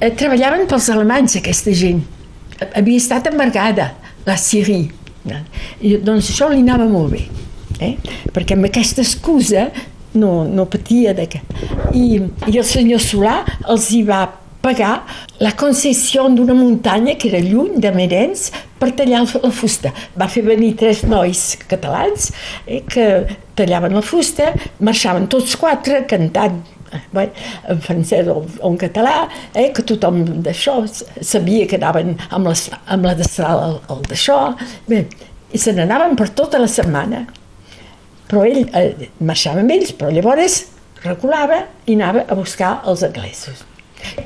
eh, 0.00 0.10
treballaven 0.10 0.66
pels 0.70 0.90
alemanys, 0.90 1.38
aquesta 1.40 1.74
gent. 1.74 2.02
Havia 2.74 3.00
estat 3.02 3.26
embargada, 3.30 3.92
la 4.26 4.36
Siri. 4.38 4.84
I, 5.80 5.96
doncs 6.04 6.28
això 6.34 6.50
li 6.52 6.60
anava 6.60 6.84
molt 6.90 7.14
bé, 7.14 7.22
eh? 7.80 7.94
perquè 8.34 8.58
amb 8.58 8.68
aquesta 8.68 9.00
excusa 9.02 9.70
no, 10.14 10.44
no 10.44 10.66
patia 10.70 11.14
de 11.16 11.26
que... 11.32 11.40
I, 11.92 12.22
I 12.48 12.56
el 12.58 12.66
senyor 12.66 13.02
Solà 13.02 13.42
els 13.68 13.90
hi 13.92 14.02
va 14.08 14.24
pagar 14.64 15.02
la 15.44 15.52
concessió 15.60 16.24
d'una 16.32 16.54
muntanya 16.56 17.18
que 17.20 17.28
era 17.28 17.40
lluny 17.44 17.76
de 17.84 17.90
Merens 17.92 18.46
per 18.80 18.92
tallar 18.96 19.24
la 19.42 19.50
fusta. 19.52 19.92
Va 20.16 20.28
fer 20.32 20.44
venir 20.46 20.74
tres 20.80 21.02
nois 21.04 21.42
catalans 21.68 22.30
eh, 22.66 22.80
que 22.88 23.26
tallaven 23.58 23.96
la 23.96 24.04
fusta, 24.04 24.52
marxaven 24.80 25.28
tots 25.32 25.58
quatre 25.60 26.04
cantant 26.08 26.56
eh, 26.94 27.02
bé, 27.12 27.28
en 27.68 27.84
francès 27.84 28.30
o, 28.32 28.40
o 28.40 28.72
en 28.72 28.80
català, 28.80 29.28
eh, 29.52 29.68
que 29.76 29.84
tothom 29.84 30.22
d'això 30.46 30.80
sabia 30.88 31.68
que 31.68 31.80
anaven 31.80 32.16
amb, 32.30 32.48
les, 32.48 32.66
amb 32.88 33.10
la 33.10 33.16
destral 33.20 33.64
al, 33.68 33.78
al 33.92 34.04
d'això. 34.08 34.40
Bé, 34.88 35.04
i 35.54 35.60
se 35.60 35.76
n'anaven 35.76 36.16
per 36.18 36.32
tota 36.34 36.60
la 36.62 36.70
setmana. 36.70 37.26
Però 38.30 38.46
ell 38.48 38.64
eh, 38.64 39.10
marxava 39.20 39.60
amb 39.60 39.76
ells, 39.76 39.92
però 39.98 40.08
llavors 40.10 40.62
reculava 41.04 41.62
i 41.86 41.94
anava 41.98 42.24
a 42.28 42.34
buscar 42.38 42.80
els 42.88 43.02
anglesos. 43.06 43.62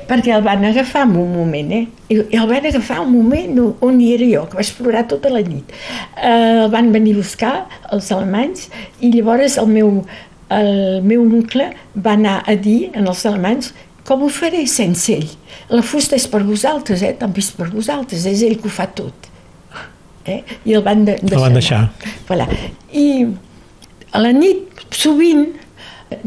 Perquè 0.09 0.33
el 0.35 0.41
van 0.43 0.65
agafar 0.67 1.05
en 1.07 1.13
un 1.15 1.29
moment, 1.37 1.69
eh? 1.71 1.85
I 2.11 2.17
i 2.33 2.39
el 2.39 2.47
van 2.49 2.65
agafar 2.67 2.97
en 2.99 3.07
un 3.07 3.13
moment 3.29 3.59
on- 3.81 3.99
hi 4.01 4.09
era 4.13 4.25
jo, 4.27 4.41
que 4.49 4.57
vaig 4.59 4.71
plorar 4.77 5.05
tota 5.07 5.29
la 5.31 5.39
nit. 5.45 5.71
Eh, 6.17 6.63
el 6.65 6.69
van 6.73 6.91
venir 6.91 7.13
a 7.15 7.21
buscar, 7.21 7.53
els 7.91 8.11
alemanys, 8.11 8.67
i 8.99 9.11
llavors 9.13 9.55
el 9.57 9.67
meu, 9.71 9.93
el 10.49 11.01
meu 11.05 11.21
oncle 11.23 11.69
va 11.95 12.17
anar 12.17 12.41
a 12.47 12.55
dir 12.55 12.89
en 12.93 13.07
els 13.07 13.23
alemanys 13.29 13.71
com 14.03 14.23
ho 14.25 14.29
faré 14.33 14.65
sense 14.67 15.13
ell? 15.13 15.29
La 15.69 15.83
fusta 15.85 16.15
és 16.17 16.25
per 16.27 16.41
vosaltres, 16.43 17.03
eh? 17.05 17.13
Tant 17.19 17.31
vist 17.35 17.55
per 17.55 17.69
vosaltres, 17.69 18.25
és 18.25 18.41
ell 18.43 18.57
que 18.59 18.67
ho 18.67 18.73
fa 18.73 18.87
tot. 18.87 19.27
Eh? 20.25 20.41
I 20.65 20.73
el 20.75 20.83
van 20.83 21.05
de, 21.05 21.15
deixar. 21.21 21.39
van 21.41 21.53
deixar. 21.53 21.81
Voilà. 22.27 22.47
I 22.91 23.27
a 24.11 24.19
la 24.19 24.31
nit, 24.33 24.83
sovint, 24.91 25.45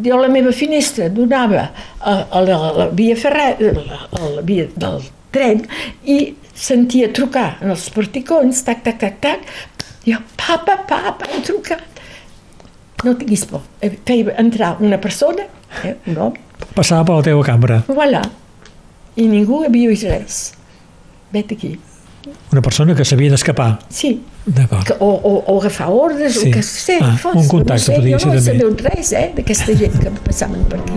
jo 0.04 0.18
la 0.20 0.28
meva 0.30 0.52
finestra 0.52 1.08
donava 1.10 1.64
a, 1.98 2.12
a, 2.30 2.40
la, 2.44 2.56
a 2.56 2.72
la 2.76 2.86
via 2.90 3.16
ferrada, 3.16 3.72
a 4.12 4.28
la 4.36 4.42
via 4.46 4.68
del 4.76 5.00
tren, 5.34 5.64
i 6.04 6.34
sentia 6.54 7.08
trucar 7.14 7.56
en 7.62 7.72
els 7.74 7.88
porticons, 7.94 8.62
tac, 8.66 8.82
tac, 8.84 8.98
tac, 9.00 9.18
tac, 9.24 9.46
i 10.04 10.12
jo, 10.14 10.20
papa, 10.38 10.76
papa, 10.88 11.26
han 11.32 11.42
trucat. 11.46 11.82
No 13.02 13.16
tinguis 13.18 13.44
por. 13.50 13.62
Eh, 13.82 13.90
Feia 14.06 14.34
entrar 14.38 14.76
una 14.82 14.98
persona, 15.02 15.48
eh, 15.82 15.96
un 16.06 16.18
home, 16.18 16.48
Passava 16.76 17.02
per 17.04 17.16
la 17.18 17.22
teva 17.26 17.42
cambra. 17.42 17.80
voilà, 17.88 18.20
i 19.18 19.24
ningú 19.28 19.64
havia 19.66 19.88
vist 19.90 20.06
res. 20.06 20.36
Vet 21.32 21.50
aquí. 21.52 21.72
Una 22.52 22.62
persona 22.62 22.94
que 22.94 23.04
s'havia 23.04 23.30
d'escapar. 23.30 23.78
Sí, 23.88 24.22
D'acord. 24.46 24.96
o, 25.00 25.06
o, 25.08 25.44
o 25.46 25.60
agafar 25.60 25.88
ordres, 25.90 26.34
Sí. 26.40 26.48
o 26.50 26.52
que 26.52 26.62
sé, 26.62 26.98
Ah, 27.00 27.16
fos, 27.16 27.34
un 27.34 27.48
contacte 27.48 27.80
no 27.80 27.86
sé, 27.86 27.94
podria 27.94 28.16
jo 28.18 28.18
ser 28.20 28.28
no 28.28 28.34
també. 28.34 28.58
sabeu 28.58 28.76
res, 28.94 29.12
eh, 29.12 29.32
d'aquesta 29.36 29.76
gent 29.76 29.98
que 30.02 30.10
passaven 30.24 30.64
per 30.64 30.80
aquí. 30.80 30.92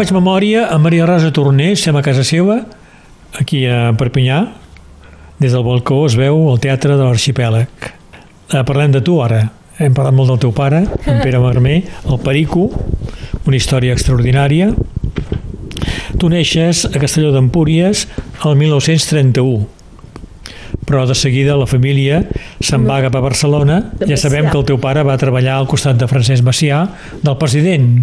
Faig 0.00 0.14
memòria 0.16 0.62
a 0.72 0.78
Maria 0.80 1.04
Rosa 1.04 1.28
Tornés, 1.28 1.82
som 1.84 1.96
a 1.98 2.00
casa 2.00 2.22
seva, 2.24 2.54
aquí 3.36 3.66
a 3.68 3.90
Perpinyà, 4.00 4.38
des 5.36 5.52
del 5.52 5.64
balcó 5.66 5.98
es 6.06 6.14
veu 6.16 6.46
el 6.48 6.60
teatre 6.64 6.94
de 6.96 7.04
l'Arxipèlag. 7.04 7.68
Eh, 8.48 8.62
parlem 8.64 8.94
de 8.94 9.02
tu 9.04 9.18
ara. 9.20 9.42
Hem 9.76 9.92
parlat 9.92 10.16
molt 10.16 10.32
del 10.32 10.40
teu 10.46 10.54
pare, 10.56 10.86
en 11.04 11.20
Pere 11.20 11.36
Marmer, 11.44 11.82
el 12.08 12.20
Perico, 12.24 12.70
una 13.44 13.58
història 13.58 13.92
extraordinària. 13.92 14.70
Tu 16.16 16.32
neixes 16.32 16.86
a 16.88 16.96
Castelló 16.96 17.34
d'Empúries 17.36 18.06
el 18.40 18.56
1931, 18.56 19.68
però 20.88 21.04
de 21.04 21.18
seguida 21.18 21.60
la 21.60 21.68
família 21.68 22.24
se'n 22.56 22.88
va 22.88 23.02
cap 23.04 23.20
a 23.20 23.26
Barcelona. 23.28 23.82
Ja 24.00 24.16
sabem 24.16 24.48
que 24.48 24.56
el 24.56 24.64
teu 24.72 24.80
pare 24.80 25.04
va 25.04 25.20
treballar 25.20 25.60
al 25.60 25.68
costat 25.68 26.00
de 26.00 26.08
Francesc 26.08 26.46
Macià, 26.46 26.86
del 27.20 27.36
president 27.36 27.98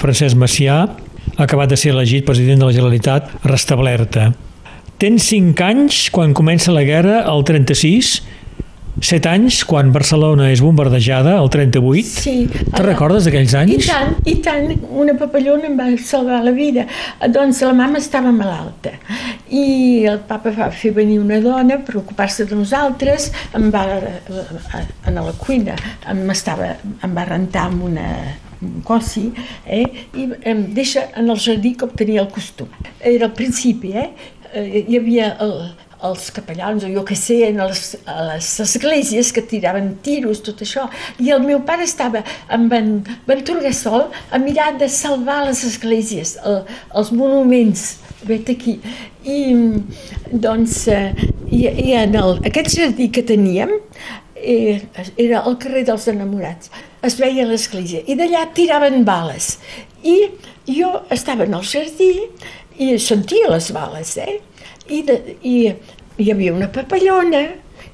Francesc 0.00 0.40
Macià, 0.40 0.84
ha 1.36 1.44
acabat 1.46 1.72
de 1.72 1.78
ser 1.80 1.92
elegit 1.94 2.26
president 2.28 2.60
de 2.60 2.68
la 2.68 2.76
Generalitat 2.76 3.30
restablerta. 3.44 4.32
Tens 5.02 5.24
5 5.32 5.64
anys 5.66 6.04
quan 6.14 6.34
comença 6.36 6.74
la 6.74 6.84
guerra, 6.86 7.24
el 7.32 7.42
36, 7.48 8.20
7 9.00 9.28
anys 9.30 9.62
quan 9.64 9.88
Barcelona 9.90 10.50
és 10.52 10.60
bombardejada, 10.60 11.38
el 11.40 11.48
38. 11.50 12.04
Sí. 12.06 12.34
Te 12.52 12.82
recordes 12.84 13.24
d'aquells 13.26 13.54
I 13.54 13.58
anys? 13.62 13.88
tant, 13.88 14.12
i 14.28 14.36
tant, 14.44 14.68
una 15.02 15.16
papallona 15.18 15.70
em 15.70 15.78
va 15.80 15.88
salvar 15.98 16.42
la 16.44 16.52
vida. 16.54 16.84
Doncs 17.32 17.62
la 17.64 17.72
mama 17.78 18.02
estava 18.02 18.30
malalta 18.36 18.92
i 19.48 20.04
el 20.08 20.20
papa 20.28 20.52
va 20.54 20.68
fer 20.70 20.92
venir 20.96 21.18
una 21.22 21.40
dona 21.40 21.80
per 21.82 21.98
ocupar-se 22.02 22.46
de 22.46 22.58
nosaltres, 22.58 23.30
em 23.56 23.70
va, 23.72 23.86
eh, 23.96 24.84
en 25.08 25.18
la 25.18 25.34
cuina, 25.40 25.74
em, 26.08 26.22
estava, 26.30 26.74
em 27.02 27.16
va 27.16 27.26
rentar 27.28 27.66
amb 27.72 27.88
una, 27.88 28.08
cossi 28.88 29.28
eh? 29.66 29.84
i 30.14 30.28
em 30.48 30.66
deixa 30.76 31.08
en 31.16 31.30
el 31.32 31.40
jardí 31.40 31.74
com 31.78 31.92
tenia 31.96 32.22
el 32.24 32.30
costum. 32.32 32.70
Era 33.00 33.30
al 33.30 33.36
principi, 33.36 33.94
eh? 33.96 34.10
Eh, 34.52 34.84
hi 34.88 34.98
havia 34.98 35.32
el, 35.40 35.54
els 36.02 36.30
capellans, 36.34 36.84
o 36.84 36.90
jo 36.90 37.04
que 37.06 37.16
sé, 37.18 37.38
en 37.48 37.60
les, 37.62 37.82
a 38.10 38.18
les 38.32 38.48
esglésies 38.64 39.32
que 39.34 39.44
tiraven 39.48 39.94
tiros, 40.04 40.42
tot 40.44 40.62
això, 40.64 40.88
i 41.22 41.30
el 41.34 41.44
meu 41.46 41.62
pare 41.66 41.86
estava 41.86 42.24
amb 42.52 42.74
en 42.76 42.92
Venturgasol 43.28 44.08
a 44.30 44.40
mirar 44.42 44.72
de 44.80 44.90
salvar 44.90 45.42
les 45.46 45.62
esglésies, 45.68 46.36
el, 46.44 46.62
els 46.98 47.12
monuments, 47.14 47.86
vet 48.26 48.50
aquí. 48.52 48.78
I 49.22 49.38
doncs, 50.32 50.82
eh, 50.90 51.12
i, 51.52 51.66
i 51.68 51.94
en 51.98 52.18
el, 52.18 52.38
aquest 52.50 52.74
jardí 52.74 53.08
que 53.14 53.22
teníem, 53.26 53.76
eh, 54.42 54.80
era 55.16 55.42
el 55.48 55.56
carrer 55.62 55.84
dels 55.88 56.08
enamorats, 56.12 56.70
es 57.06 57.18
veia 57.20 57.46
l'església, 57.48 58.02
i 58.06 58.16
d'allà 58.18 58.46
tiraven 58.54 59.04
bales. 59.06 59.56
I 60.02 60.16
jo 60.66 60.92
estava 61.14 61.46
en 61.46 61.54
el 61.58 61.66
jardí 61.66 62.12
i 62.82 62.94
sentia 62.98 63.50
les 63.52 63.70
bales, 63.74 64.16
eh? 64.18 64.40
I, 64.90 65.02
de, 65.06 65.18
i 65.46 65.56
hi 66.18 66.30
havia 66.32 66.54
una 66.54 66.68
papallona 66.72 67.42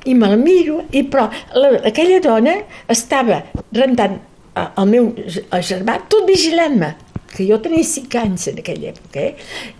i 0.08 0.14
me 0.14 0.30
la 0.30 0.38
miro, 0.40 0.82
i 0.92 1.04
però 1.04 1.28
la, 1.58 1.74
aquella 1.90 2.20
dona 2.24 2.54
estava 2.88 3.42
rentant 3.76 4.16
eh, 4.18 4.66
el 4.66 4.90
meu 4.92 5.10
germà, 5.52 5.98
tot 6.08 6.26
vigilant-me, 6.28 6.94
que 7.38 7.46
jo 7.46 7.60
tenia 7.62 7.86
cinc 7.86 8.16
anys 8.18 8.48
en 8.50 8.58
aquella 8.58 8.90
època, 8.90 9.22
eh? 9.22 9.34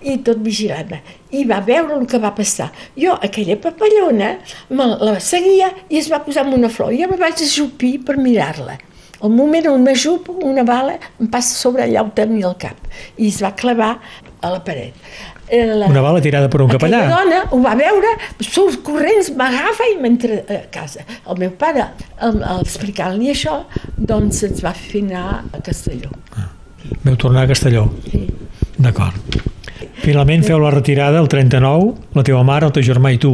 i 0.07 0.17
tot 0.23 0.39
vigilant-me, 0.47 1.01
i 1.35 1.43
va 1.51 1.59
veure 1.67 1.97
el 1.99 2.07
que 2.09 2.21
va 2.23 2.31
passar. 2.39 2.71
Jo, 2.97 3.17
aquella 3.29 3.57
papallona, 3.61 4.37
me 4.71 4.87
la 4.95 5.19
seguia 5.21 5.73
i 5.91 5.99
es 5.99 6.09
va 6.13 6.23
posar 6.25 6.47
amb 6.47 6.55
una 6.57 6.71
flor. 6.71 6.95
Jo 6.95 7.11
me 7.11 7.19
vaig 7.21 7.43
ajupir 7.45 7.97
per 8.07 8.17
mirar-la. 8.23 8.79
Al 9.19 9.33
moment 9.35 9.67
on 9.73 9.83
m'ajupo, 9.83 10.37
una 10.47 10.63
bala 10.63 10.95
em 11.19 11.27
passa 11.27 11.57
sobre 11.59 11.83
allà 11.83 12.05
on 12.07 12.13
tenia 12.15 12.47
el 12.47 12.55
cap 12.63 12.79
i 13.19 13.27
es 13.33 13.41
va 13.43 13.51
clavar 13.59 13.97
a 14.41 14.53
la 14.55 14.61
paret. 14.63 14.95
Eh, 15.51 15.65
La, 15.65 15.87
Una 15.89 16.03
bala 16.05 16.21
tirada 16.21 16.47
per 16.53 16.61
un 16.61 16.69
capellà. 16.71 16.99
aquella 17.07 17.25
dona 17.25 17.39
ho 17.57 17.59
va 17.65 17.73
veure, 17.75 18.11
surt 18.45 18.83
corrents, 18.85 19.31
m'agafa 19.35 19.87
i 19.91 19.97
m'entra 19.99 20.43
a 20.45 20.59
casa. 20.71 21.03
El 21.27 21.41
meu 21.41 21.51
pare, 21.59 21.87
explicar-li 22.61 23.33
això, 23.33 23.63
doncs 23.97 24.45
ens 24.47 24.63
va 24.63 24.75
fer 24.77 25.03
anar 25.07 25.25
a 25.51 25.63
Castelló. 25.65 26.13
Veu 27.05 27.17
tornar 27.17 27.45
a 27.45 27.51
Castelló. 27.51 27.87
Sí. 28.11 28.27
D'acord. 28.79 29.39
Finalment 30.03 30.45
feu 30.47 30.59
la 30.63 30.71
retirada 30.71 31.19
el 31.21 31.29
39, 31.29 31.95
la 32.15 32.23
teva 32.25 32.43
mare, 32.47 32.67
el 32.69 32.73
teu 32.73 32.85
germà 32.87 33.11
i 33.15 33.19
tu. 33.23 33.33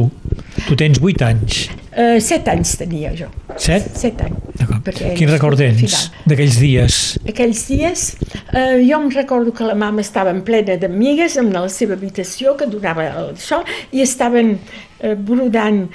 Tu 0.67 0.75
tens 0.79 0.99
8 1.01 1.25
anys. 1.27 1.65
Uh, 1.95 2.17
set 2.19 2.47
anys 2.51 2.73
tenia 2.79 3.13
jo. 3.15 3.29
7? 3.55 3.93
Set 3.95 4.19
anys. 4.25 4.41
D'acord. 4.59 4.81
Perquè 4.83 5.13
Quin 5.15 5.29
record 5.31 5.57
tens 5.61 6.09
d'aquells 6.27 6.57
dies? 6.59 6.97
Aquells 7.29 7.61
dies, 7.69 8.03
eh, 8.51 8.81
jo 8.83 8.97
em 8.99 9.07
recordo 9.13 9.53
que 9.55 9.63
la 9.67 9.75
mama 9.79 10.01
estava 10.03 10.33
en 10.33 10.41
plena 10.47 10.75
d'amigues 10.81 11.37
en 11.39 11.53
la 11.53 11.63
seva 11.71 11.95
habitació, 11.95 12.55
que 12.59 12.67
donava 12.67 13.05
el- 13.07 13.31
això, 13.37 13.61
i 13.95 14.01
estaven 14.03 14.57
eh, 14.99 15.15
brodant, 15.15 15.85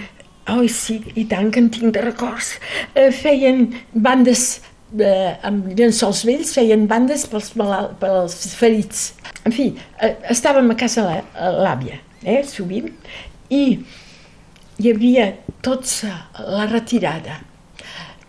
oi 0.56 0.68
sí, 0.72 1.00
i 1.16 1.26
tant 1.30 1.50
que 1.52 1.60
en 1.60 1.68
tinc 1.70 1.92
de 1.94 2.00
records, 2.02 2.54
eh, 2.94 3.10
feien 3.12 3.68
bandes 3.92 4.62
eh, 4.98 5.36
amb 5.46 5.68
llençols 5.78 6.24
vells, 6.26 6.52
feien 6.56 6.86
bandes 6.90 7.26
pels, 7.30 7.52
malalt, 7.60 7.96
pels 8.02 8.34
ferits. 8.58 9.12
En 9.46 9.52
fi, 9.54 9.70
eh, 10.00 10.14
estàvem 10.34 10.70
a 10.70 10.76
casa 10.80 11.04
l'àvia, 11.36 12.00
eh, 12.24 12.42
sovint, 12.44 12.90
i 13.50 13.62
hi 14.80 14.90
havia 14.90 15.34
tots 15.62 16.02
la 16.38 16.66
retirada, 16.70 17.40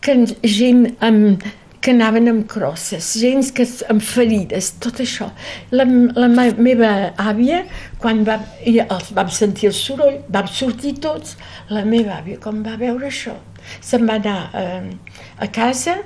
que 0.01 0.11
en- 0.11 0.35
gent 0.43 0.95
amb, 0.99 1.43
que 1.81 1.91
anaven 1.91 2.27
amb 2.29 2.47
crosses, 2.47 3.13
gent 3.17 3.51
que, 3.57 3.65
amb 3.89 4.01
ferides, 4.01 4.71
tot 4.79 4.99
això. 5.01 5.31
La, 5.71 5.83
la 5.85 6.27
me- 6.27 6.53
meva 6.57 7.13
àvia, 7.17 7.63
quan 7.99 8.23
va, 8.23 8.39
els 8.65 9.11
vam 9.17 9.29
sentir 9.33 9.67
el 9.71 9.73
soroll, 9.73 10.19
vam 10.29 10.47
sortir 10.47 10.93
tots, 11.01 11.37
la 11.69 11.83
meva 11.85 12.19
àvia, 12.21 12.37
quan 12.43 12.61
va 12.63 12.75
veure 12.77 13.07
això, 13.09 13.33
se'n 13.81 14.05
va 14.09 14.19
anar 14.19 14.49
eh, 14.53 14.91
a 15.39 15.47
casa 15.47 15.97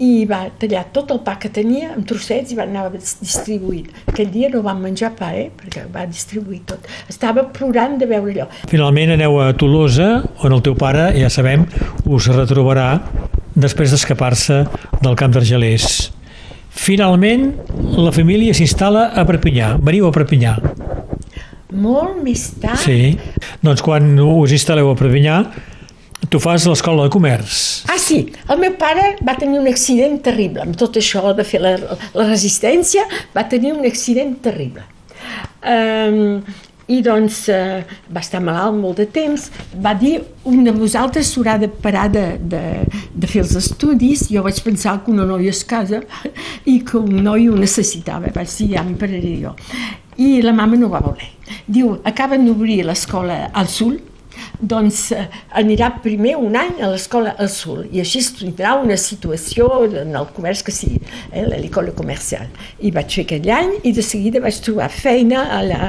i 0.00 0.24
va 0.28 0.46
tallar 0.60 0.86
tot 0.94 1.10
el 1.12 1.20
pa 1.24 1.34
que 1.40 1.50
tenia 1.52 1.90
en 1.92 2.04
trossets 2.08 2.52
i 2.52 2.56
va 2.56 2.64
anar 2.64 2.86
distribuint. 2.94 3.90
Aquell 4.08 4.30
dia 4.32 4.48
no 4.52 4.62
vam 4.64 4.80
menjar 4.86 5.12
pa, 5.18 5.32
eh? 5.36 5.50
perquè 5.56 5.84
va 5.92 6.06
distribuir 6.08 6.62
tot. 6.68 6.86
Estava 7.12 7.44
plorant 7.52 7.98
de 8.00 8.08
veure 8.08 8.32
allò. 8.32 8.46
Finalment 8.70 9.12
aneu 9.18 9.36
a 9.42 9.50
Tolosa, 9.52 10.08
on 10.40 10.56
el 10.56 10.64
teu 10.64 10.76
pare, 10.78 11.10
ja 11.20 11.28
sabem, 11.32 11.66
us 12.08 12.30
retrobarà 12.32 12.94
després 13.60 13.92
d'escapar-se 13.92 14.62
del 15.02 15.18
camp 15.20 15.36
d'Argelers. 15.36 16.10
Finalment, 16.70 17.50
la 18.00 18.12
família 18.14 18.54
s'instal·la 18.56 19.10
a 19.18 19.26
Perpinyà. 19.28 19.74
Veniu 19.84 20.08
a 20.08 20.14
Perpinyà. 20.14 20.56
Molt 21.70 22.22
més 22.24 22.48
tard, 22.62 22.80
Sí. 22.82 23.18
Doncs 23.62 23.82
quan 23.84 24.14
us 24.18 24.54
instal·leu 24.56 24.88
a 24.90 24.96
Perpinyà, 24.96 25.36
tu 26.28 26.40
fas 26.42 26.66
l'escola 26.68 27.06
de 27.06 27.12
comerç. 27.14 27.58
Ah, 27.88 27.98
sí, 27.98 28.22
el 28.50 28.58
meu 28.60 28.74
pare 28.78 29.16
va 29.26 29.36
tenir 29.38 29.60
un 29.60 29.68
accident 29.70 30.18
terrible. 30.22 30.64
Amb 30.66 30.76
tot 30.78 30.98
això 31.00 31.32
de 31.36 31.46
fer 31.46 31.62
la, 31.64 31.76
la 32.14 32.26
resistència, 32.28 33.06
va 33.34 33.46
tenir 33.48 33.72
un 33.76 33.86
accident 33.88 34.36
terrible. 34.44 34.84
Um, 35.64 36.42
I 36.90 36.98
doncs 37.06 37.44
uh, 37.54 37.84
va 38.10 38.18
estar 38.18 38.40
malalt 38.42 38.74
molt 38.80 38.98
de 38.98 39.06
temps. 39.14 39.44
Va 39.78 39.92
dir, 39.94 40.16
un 40.50 40.64
de 40.66 40.72
vosaltres 40.74 41.30
s'haurà 41.30 41.54
de 41.62 41.68
parar 41.70 42.08
de, 42.10 42.24
de, 42.50 42.62
de 43.14 43.30
fer 43.30 43.44
els 43.44 43.54
estudis. 43.60 44.26
Jo 44.32 44.42
vaig 44.42 44.58
pensar 44.66 44.96
que 45.04 45.14
una 45.14 45.26
noia 45.28 45.54
es 45.54 45.62
casa 45.62 46.02
i 46.66 46.80
que 46.82 46.98
un 46.98 47.22
noi 47.22 47.46
ho 47.48 47.54
necessitava. 47.54 48.32
Vaig 48.34 48.50
dir, 48.58 48.72
ja 48.74 48.82
em 48.82 48.96
pararé 48.98 49.36
jo. 49.44 49.54
I 50.18 50.40
la 50.42 50.52
mama 50.52 50.76
no 50.76 50.90
va 50.90 51.00
voler. 51.04 51.30
Diu, 51.70 51.94
acaben 52.04 52.42
d'obrir 52.48 52.82
l'escola 52.88 53.44
al 53.54 53.70
Sul, 53.70 54.00
doncs 54.60 55.10
eh, 55.16 55.26
anirà 55.60 55.90
primer 56.04 56.36
un 56.40 56.56
any 56.58 56.80
a 56.82 56.90
l'escola 56.92 57.34
al 57.38 57.50
Sul 57.52 57.86
i 57.90 58.02
així 58.02 58.22
tindrà 58.38 58.74
una 58.80 58.96
situació 59.00 59.68
en 59.86 60.14
el 60.16 60.28
comerç 60.36 60.64
que 60.66 60.74
sigui, 60.74 61.00
eh, 61.32 61.46
l'école 61.56 61.94
comercial. 61.96 62.48
I 62.80 62.92
vaig 62.94 63.12
fer 63.18 63.26
aquell 63.26 63.50
any 63.56 63.74
i 63.84 63.94
de 63.96 64.04
seguida 64.04 64.42
vaig 64.42 64.60
trobar 64.64 64.90
feina 64.92 65.46
a 65.56 65.62
la 65.66 65.80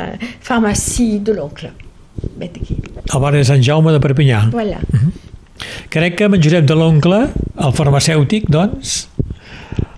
farmàcia 0.44 1.20
de 1.20 1.38
l'oncle. 1.38 1.72
Vet 2.38 2.58
aquí. 2.60 2.78
El 3.02 3.20
barri 3.24 3.42
de 3.42 3.48
Sant 3.48 3.64
Jaume 3.66 3.94
de 3.96 4.02
Perpinyà. 4.04 4.46
Voilà. 4.54 4.82
Crec 5.94 6.18
que 6.18 6.28
amb 6.28 6.38
en 6.38 6.42
Josep 6.44 6.66
de 6.70 6.76
l'Oncle, 6.78 7.20
el 7.62 7.76
farmacèutic, 7.78 8.48
doncs, 8.50 9.04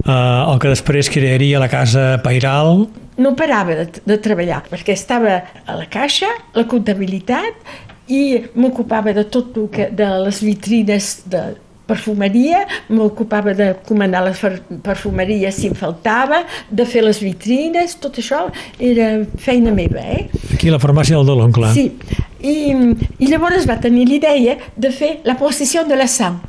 eh, 0.03 0.11
el 0.11 0.59
que 0.59 0.73
després 0.73 1.09
crearia 1.11 1.61
la 1.61 1.69
casa 1.71 2.17
Pairal, 2.23 2.85
no 3.17 3.35
parava 3.37 3.75
de, 3.77 4.01
de 4.09 4.17
treballar, 4.21 4.63
perquè 4.71 4.95
estava 4.97 5.39
a 5.65 5.77
la 5.77 5.85
caixa, 5.91 6.31
la 6.57 6.65
comptabilitat, 6.69 7.59
i 8.07 8.41
m'ocupava 8.55 9.13
de 9.13 9.23
tot 9.31 9.55
el 9.57 9.69
que, 9.71 9.89
de 9.91 10.07
les 10.25 10.41
vitrines 10.43 11.21
de 11.31 11.43
perfumeria, 11.87 12.61
m'ocupava 12.89 13.53
de 13.53 13.73
comandar 13.87 14.21
la 14.23 14.31
fer- 14.33 14.61
perfumeria 14.83 15.51
si 15.51 15.67
em 15.67 15.75
faltava, 15.75 16.43
de 16.71 16.85
fer 16.87 17.03
les 17.03 17.19
vitrines, 17.19 17.95
tot 17.99 18.17
això 18.21 18.45
era 18.79 19.09
feina 19.37 19.71
meva, 19.75 19.99
eh? 19.99 20.29
aquí 20.53 20.71
la 20.71 20.79
farmàcia 20.79 21.17
del 21.19 21.27
de 21.27 21.35
l'Oncle. 21.39 21.73
Sí, 21.75 21.89
i, 22.39 22.55
i 23.19 23.27
llavors 23.27 23.67
va 23.69 23.77
tenir 23.83 24.07
l'idea 24.07 24.57
de 24.77 24.91
fer 24.91 25.17
la 25.27 25.35
processió 25.39 25.83
de 25.87 25.95
la 25.99 26.07
sang. 26.07 26.39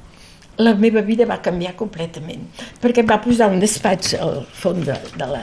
La 0.59 0.75
meva 0.79 1.03
vida 1.03 1.27
va 1.27 1.40
canviar 1.43 1.75
completament, 1.79 2.45
perquè 2.83 3.03
em 3.03 3.09
va 3.11 3.21
posar 3.23 3.51
un 3.53 3.61
despatx 3.62 4.14
al 4.21 4.43
fons 4.55 4.87
de, 4.87 4.97
de, 5.19 5.29
la, 5.31 5.43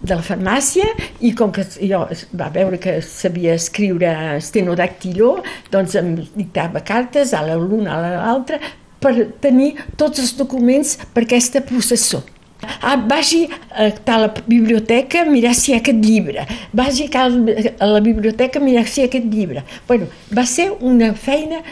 de 0.00 0.14
la 0.14 0.24
farmàcia 0.24 0.86
i 1.24 1.32
com 1.38 1.52
que 1.54 1.66
jo 1.80 2.04
va 2.38 2.50
veure 2.54 2.78
que 2.82 2.98
sabia 3.04 3.56
escriure 3.58 4.12
estenodactiló, 4.38 5.38
doncs 5.72 5.98
em 5.98 6.14
dictava 6.36 6.84
cartes 6.86 7.34
a 7.34 7.44
l'una 7.48 7.96
a 7.96 8.02
l'altra 8.18 8.60
per 9.02 9.14
tenir 9.42 9.74
tots 9.96 10.22
els 10.22 10.34
documents 10.38 10.96
per 11.14 11.26
aquesta 11.26 11.62
processó. 11.66 12.24
Ah, 12.82 12.96
vagi 12.96 13.48
a 13.70 13.90
tal 14.04 14.32
biblioteca 14.46 15.22
a 15.22 15.30
mirar 15.30 15.54
si 15.54 15.70
hi 15.70 15.76
ha 15.76 15.78
aquest 15.78 16.00
llibre. 16.02 16.46
Vagi 16.72 17.06
a 17.14 17.86
la 17.86 18.00
biblioteca 18.00 18.58
a 18.58 18.62
mirar 18.62 18.86
si 18.86 19.00
hi 19.00 19.04
ha 19.04 19.06
aquest 19.06 19.28
llibre. 19.30 19.62
Bueno, 19.86 20.08
va 20.34 20.44
ser 20.46 20.72
una 20.80 21.12
feina 21.14 21.62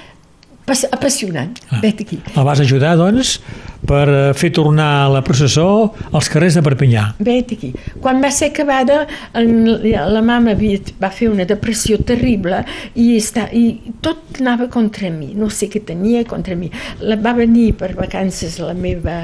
apassionant. 0.67 1.55
Ah. 1.71 1.81
Vet 1.83 2.03
aquí. 2.03 2.21
La 2.35 2.45
vas 2.47 2.61
ajudar, 2.61 2.97
doncs, 2.99 3.39
per 3.87 4.07
eh, 4.09 4.35
fer 4.37 4.51
tornar 4.57 5.09
la 5.13 5.23
processó 5.27 5.67
als 6.13 6.31
carrers 6.33 6.59
de 6.59 6.63
Perpinyà. 6.67 7.07
Vet 7.27 7.55
aquí. 7.57 7.73
Quan 8.03 8.21
va 8.23 8.31
ser 8.35 8.51
acabada, 8.53 9.05
la 9.37 10.23
mama 10.23 10.55
va 10.57 11.11
fer 11.15 11.31
una 11.31 11.47
depressió 11.49 11.99
terrible 12.07 12.63
i, 12.95 13.17
està, 13.17 13.47
i 13.53 13.93
tot 14.05 14.41
anava 14.41 14.69
contra 14.73 15.11
mi. 15.13 15.33
No 15.39 15.49
sé 15.53 15.71
què 15.73 15.83
tenia 15.87 16.25
contra 16.29 16.57
mi. 16.59 16.71
La, 17.01 17.19
va 17.21 17.35
venir 17.37 17.71
per 17.79 17.93
vacances 17.97 18.59
la 18.63 18.75
meva, 18.77 19.17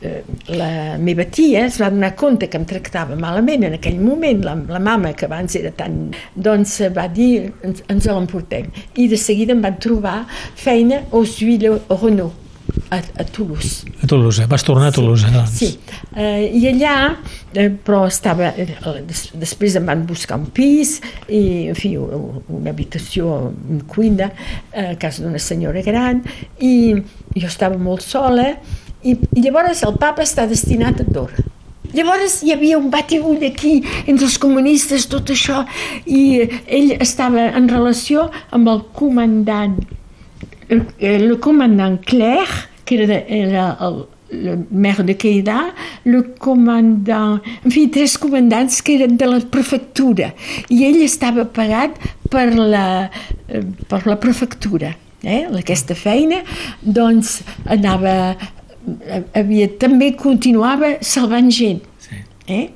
eh, 0.00 0.20
la 0.52 0.70
meva 1.02 1.26
tia, 1.30 1.66
es 1.66 1.80
va 1.82 1.90
donar 1.92 2.14
compte 2.18 2.50
que 2.50 2.60
em 2.60 2.66
tractava 2.68 3.16
malament 3.18 3.66
en 3.68 3.76
aquell 3.78 4.00
moment, 4.02 4.42
la, 4.46 4.56
la 4.76 4.82
mama, 4.82 5.14
que 5.16 5.28
abans 5.28 5.58
era 5.58 5.72
tan... 5.76 6.10
Doncs 6.36 6.78
va 6.94 7.06
dir, 7.12 7.50
ens, 7.66 7.82
ens 7.92 8.08
l'emportem. 8.10 8.68
I 8.96 9.08
de 9.10 9.18
seguida 9.20 9.54
em 9.56 9.62
van 9.64 9.78
trobar 9.82 10.18
feina 10.58 11.02
aux 11.10 11.38
Huiles 11.42 11.86
Renault, 11.90 12.45
a, 12.90 12.96
a 12.96 13.24
Toulouse. 13.24 13.86
A 14.02 14.06
Toulouse. 14.06 14.46
Vas 14.46 14.62
tornar 14.62 14.88
a 14.88 14.92
Toulouse, 14.92 15.30
doncs. 15.32 15.56
Sí, 15.58 15.78
eh, 16.14 16.50
i 16.54 16.66
allà, 16.70 17.16
eh, 17.52 17.70
però 17.70 18.04
estava, 18.06 18.52
eh, 18.56 18.68
des, 19.06 19.22
després 19.34 19.76
em 19.78 19.88
van 19.88 20.04
buscar 20.06 20.38
un 20.38 20.46
pis 20.54 20.96
i, 21.28 21.68
en 21.72 21.78
fi, 21.78 21.96
una 21.96 22.70
habitació, 22.70 23.32
una 23.52 23.82
cuina, 23.90 24.30
eh, 24.72 24.92
a 24.92 24.96
casa 25.00 25.24
d'una 25.24 25.42
senyora 25.42 25.82
gran, 25.86 26.22
i 26.60 26.94
jo 27.34 27.46
estava 27.46 27.78
molt 27.78 28.06
sola, 28.06 28.52
i, 29.02 29.14
i 29.14 29.42
llavors 29.42 29.84
el 29.86 29.98
papa 30.00 30.24
està 30.26 30.46
destinat 30.50 31.02
a 31.02 31.06
Andorra. 31.06 31.46
Llavors 31.96 32.40
hi 32.42 32.50
havia 32.52 32.78
un 32.78 32.90
batibull 32.90 33.44
aquí 33.46 33.78
entre 34.06 34.26
els 34.26 34.38
comunistes, 34.42 35.06
tot 35.08 35.30
això, 35.32 35.62
i 36.04 36.42
ell 36.66 36.96
estava 36.98 37.46
en 37.56 37.68
relació 37.70 38.26
amb 38.54 38.68
el 38.72 38.82
comandant 38.96 39.78
el, 40.68 40.82
le 40.98 41.36
commandant 41.38 41.98
Claire, 42.02 42.66
qui 42.86 43.00
era, 43.02 43.20
era 43.28 43.66
el, 43.84 44.04
le 44.30 44.56
maire 44.70 45.04
de 45.04 45.16
Queida, 45.16 45.74
le 46.04 46.22
commandant... 46.38 47.40
En 47.64 47.70
fi, 47.70 47.86
tres 47.92 48.16
comandants 48.18 48.80
que 48.82 48.96
eren 48.98 49.16
de 49.18 49.28
la 49.30 49.40
prefectura. 49.52 50.32
I 50.72 50.82
ell 50.88 51.00
estava 51.04 51.46
pagat 51.46 51.98
per 52.32 52.48
la, 52.56 52.86
eh, 53.48 53.62
per 53.90 54.04
la 54.06 54.18
prefectura. 54.22 54.94
Eh? 55.22 55.44
Aquesta 55.62 55.98
feina, 55.98 56.42
doncs, 56.82 57.40
anava... 57.64 58.36
Havia, 59.34 59.66
també 59.82 60.12
continuava 60.14 60.92
salvant 61.02 61.48
gent. 61.50 61.80
Eh? 62.46 62.70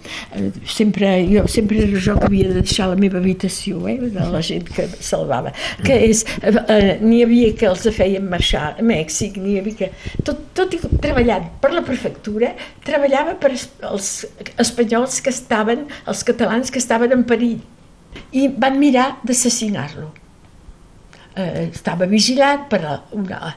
Sempre, 0.67 1.07
jo, 1.31 1.47
sempre 1.47 1.79
era 1.85 2.01
jo 2.03 2.17
que 2.19 2.27
havia 2.27 2.49
de 2.49 2.63
deixar 2.65 2.89
la 2.91 2.97
meva 2.99 3.21
habitació 3.21 3.85
eh? 3.87 3.99
de 4.03 4.25
la 4.33 4.41
gent 4.43 4.67
que 4.67 4.89
salvava 4.99 5.53
que 5.87 5.95
és, 6.09 6.25
eh, 6.43 6.55
eh, 6.75 6.89
n'hi 6.99 7.21
havia 7.23 7.53
que 7.55 7.69
els 7.71 7.87
feien 7.95 8.27
marxar 8.33 8.65
a 8.73 8.83
Mèxic 8.83 9.39
n'hi 9.39 9.61
havia 9.61 9.79
que, 9.79 9.91
tot, 10.27 10.43
tot 10.59 10.75
i 10.75 10.81
treballant 11.05 11.47
per 11.63 11.71
la 11.71 11.85
prefectura 11.87 12.51
treballava 12.83 13.37
per 13.39 13.53
els 13.55 14.11
espanyols 14.59 15.21
que 15.23 15.31
estaven 15.31 15.87
els 16.11 16.25
catalans 16.27 16.75
que 16.75 16.83
estaven 16.83 17.15
en 17.15 17.23
perill 17.31 17.61
i 18.35 18.49
van 18.51 18.75
mirar 18.83 19.21
d'assassinar-lo 19.23 20.11
eh, 21.37 21.69
estava 21.71 22.11
vigilat 22.11 22.67
per 22.73 22.83
una, 23.17 23.55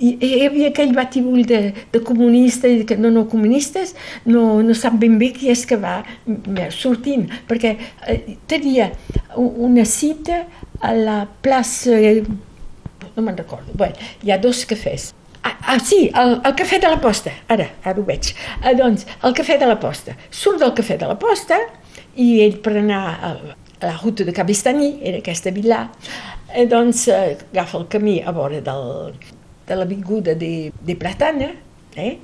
i 0.00 0.10
hi 0.24 0.30
havia 0.46 0.70
aquell 0.70 0.94
batibull 0.96 1.44
de, 1.48 1.60
de 1.92 2.00
comunistes 2.04 2.72
i 2.72 2.84
de 2.88 2.96
no, 3.00 3.10
no 3.12 3.26
comunistes, 3.30 3.94
no, 4.24 4.62
no 4.64 4.76
sap 4.76 4.96
ben 5.00 5.18
bé 5.20 5.30
qui 5.36 5.50
és 5.52 5.66
que 5.68 5.78
va 5.80 6.00
mm, 6.00 6.70
sortint, 6.74 7.26
perquè 7.48 7.74
eh, 8.08 8.36
tenia 8.50 8.90
una 9.36 9.84
cita 9.88 10.44
a 10.80 10.92
la 10.96 11.18
plaça, 11.44 11.98
no 13.14 13.24
me'n 13.24 13.36
recordo, 13.36 13.76
bé, 13.76 13.92
hi 14.24 14.32
ha 14.32 14.40
dos 14.40 14.64
cafès. 14.68 15.10
Ah, 15.44 15.56
ah 15.74 15.78
sí, 15.80 16.06
el, 16.16 16.38
el 16.44 16.56
cafè 16.56 16.80
de 16.80 16.88
la 16.92 17.00
posta, 17.00 17.32
ara, 17.52 17.68
ara 17.84 18.00
ho 18.00 18.04
veig. 18.08 18.32
Ah, 18.60 18.74
doncs, 18.76 19.06
el 19.24 19.36
cafè 19.36 19.56
de 19.60 19.68
la 19.68 19.78
posta. 19.80 20.16
Surt 20.28 20.60
del 20.60 20.74
cafè 20.76 20.98
de 21.00 21.08
la 21.08 21.16
posta 21.20 21.56
i 22.20 22.42
ell 22.44 22.58
per 22.64 22.74
anar 22.80 23.00
a, 23.08 23.32
a 23.32 23.86
la 23.86 23.94
ruta 24.02 24.26
de 24.28 24.34
Cabestany, 24.36 24.98
era 25.08 25.20
aquesta 25.20 25.52
vila, 25.56 25.86
eh, 26.52 26.66
doncs 26.68 27.06
eh, 27.08 27.38
agafa 27.52 27.80
el 27.80 27.88
camí 27.92 28.18
a 28.20 28.34
vora 28.36 28.60
del, 28.64 29.14
de 29.70 29.78
l'avinguda 29.78 30.36
de, 30.38 30.70
de 30.86 30.96
Platana, 30.98 31.52
eh? 31.96 32.18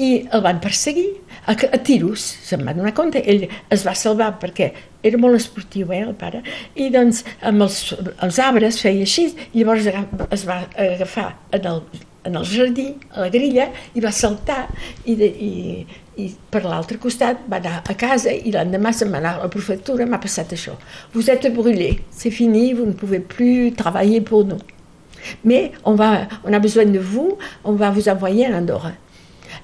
i 0.00 0.10
el 0.32 0.44
van 0.44 0.60
perseguir. 0.62 1.08
A, 1.48 1.54
a 1.56 1.78
tiros, 1.82 2.22
se'n 2.46 2.62
va 2.66 2.74
donar 2.76 2.92
compte, 2.94 3.22
ell 3.24 3.46
es 3.72 3.82
va 3.86 3.94
salvar 3.96 4.34
perquè 4.42 4.70
era 5.02 5.18
molt 5.18 5.38
esportiu, 5.38 5.88
eh, 5.92 6.02
el 6.04 6.12
pare, 6.20 6.42
i 6.76 6.90
doncs 6.92 7.24
amb 7.48 7.64
els, 7.64 7.80
els 8.22 8.38
arbres 8.44 8.80
feia 8.84 9.06
així, 9.06 9.30
i 9.52 9.62
llavors 9.62 9.88
es 10.36 10.44
va 10.46 10.60
agafar 10.76 11.30
en 11.56 11.68
el, 11.72 11.80
en 12.28 12.36
el 12.36 12.46
jardí, 12.46 12.90
a 13.14 13.24
la 13.24 13.30
grilla, 13.32 13.70
i 13.96 14.04
va 14.04 14.12
saltar, 14.12 14.66
i, 15.04 15.16
de, 15.16 15.26
i, 15.26 15.86
i 16.20 16.28
per 16.52 16.62
l'altre 16.66 17.00
costat 17.00 17.40
va 17.50 17.58
anar 17.62 17.80
a 17.80 17.96
casa, 17.98 18.32
i 18.32 18.52
l'endemà 18.54 18.92
se'n 18.94 19.12
va 19.12 19.22
anar 19.22 19.38
a 19.38 19.46
la 19.46 19.52
prefectura, 19.52 20.06
m'ha 20.06 20.20
passat 20.20 20.52
això. 20.56 20.76
Vous 21.14 21.30
êtes 21.32 21.48
brûlé, 21.54 22.02
c'est 22.10 22.30
fini, 22.30 22.74
vous 22.74 22.86
ne 22.86 22.92
pouvez 22.92 23.20
plus 23.20 23.72
travailler 23.72 24.20
pour 24.20 24.44
nous. 24.44 24.60
Mais 25.44 25.72
on, 25.84 25.94
va, 25.94 26.28
on 26.44 26.52
a 26.52 26.58
besoin 26.58 26.84
de 26.84 26.98
vous, 26.98 27.38
on 27.64 27.72
va 27.72 27.90
vous 27.90 28.08
envoyer 28.08 28.46
à 28.46 28.56
Andorre. 28.56 28.92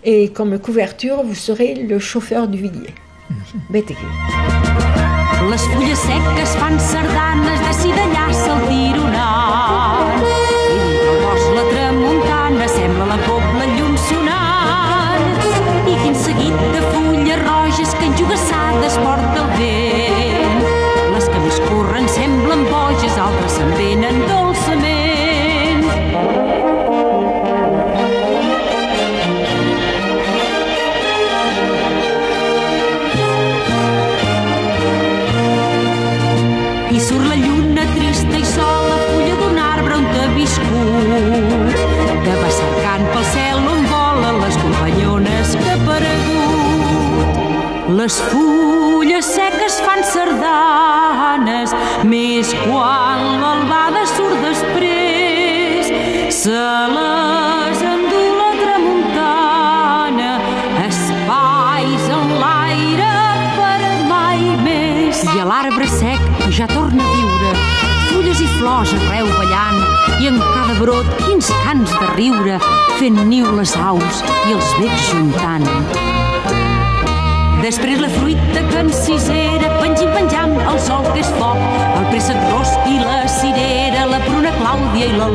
Et 0.04 0.28
comme 0.28 0.58
couverture, 0.58 1.22
vous 1.22 1.34
serez 1.34 1.74
le 1.74 1.98
chauffeur 1.98 2.48
du 2.48 2.58
Villiers. 2.58 2.94
Sardanes 6.78 7.46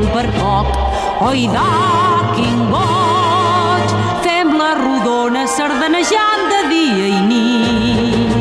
clàudia 0.02 0.08
i 0.08 0.08
l'albercoc. 0.08 0.68
Oi, 1.22 1.48
da, 1.52 1.66
quin 2.36 2.70
goig! 2.72 3.92
Fem 4.24 4.58
la 4.58 4.74
rodona 4.78 5.48
sardanejant 5.48 6.50
de 6.50 6.70
dia 6.70 7.08
i 7.08 7.22
nit. 7.28 8.34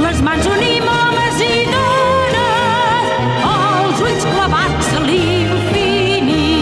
Les 0.00 0.20
mans 0.22 0.46
unim 0.46 0.82
homes 0.84 1.40
i 1.44 1.66
dones, 1.72 3.06
els 3.44 4.00
ulls 4.00 4.24
clavats 4.24 4.88
a 4.94 5.00
l'infinit. 5.04 6.56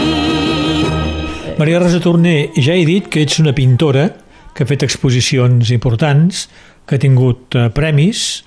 Maria 1.57 1.79
Rosa 1.79 1.99
Torner, 2.03 2.51
ja 2.57 2.73
he 2.75 2.85
dit 2.85 3.07
que 3.07 3.21
ets 3.23 3.39
una 3.39 3.53
pintora 3.53 4.09
que 4.53 4.63
ha 4.63 4.67
fet 4.67 4.83
exposicions 4.83 5.71
importants, 5.71 6.49
que 6.85 6.95
ha 6.95 6.99
tingut 6.99 7.55
eh, 7.55 7.69
premis. 7.75 8.43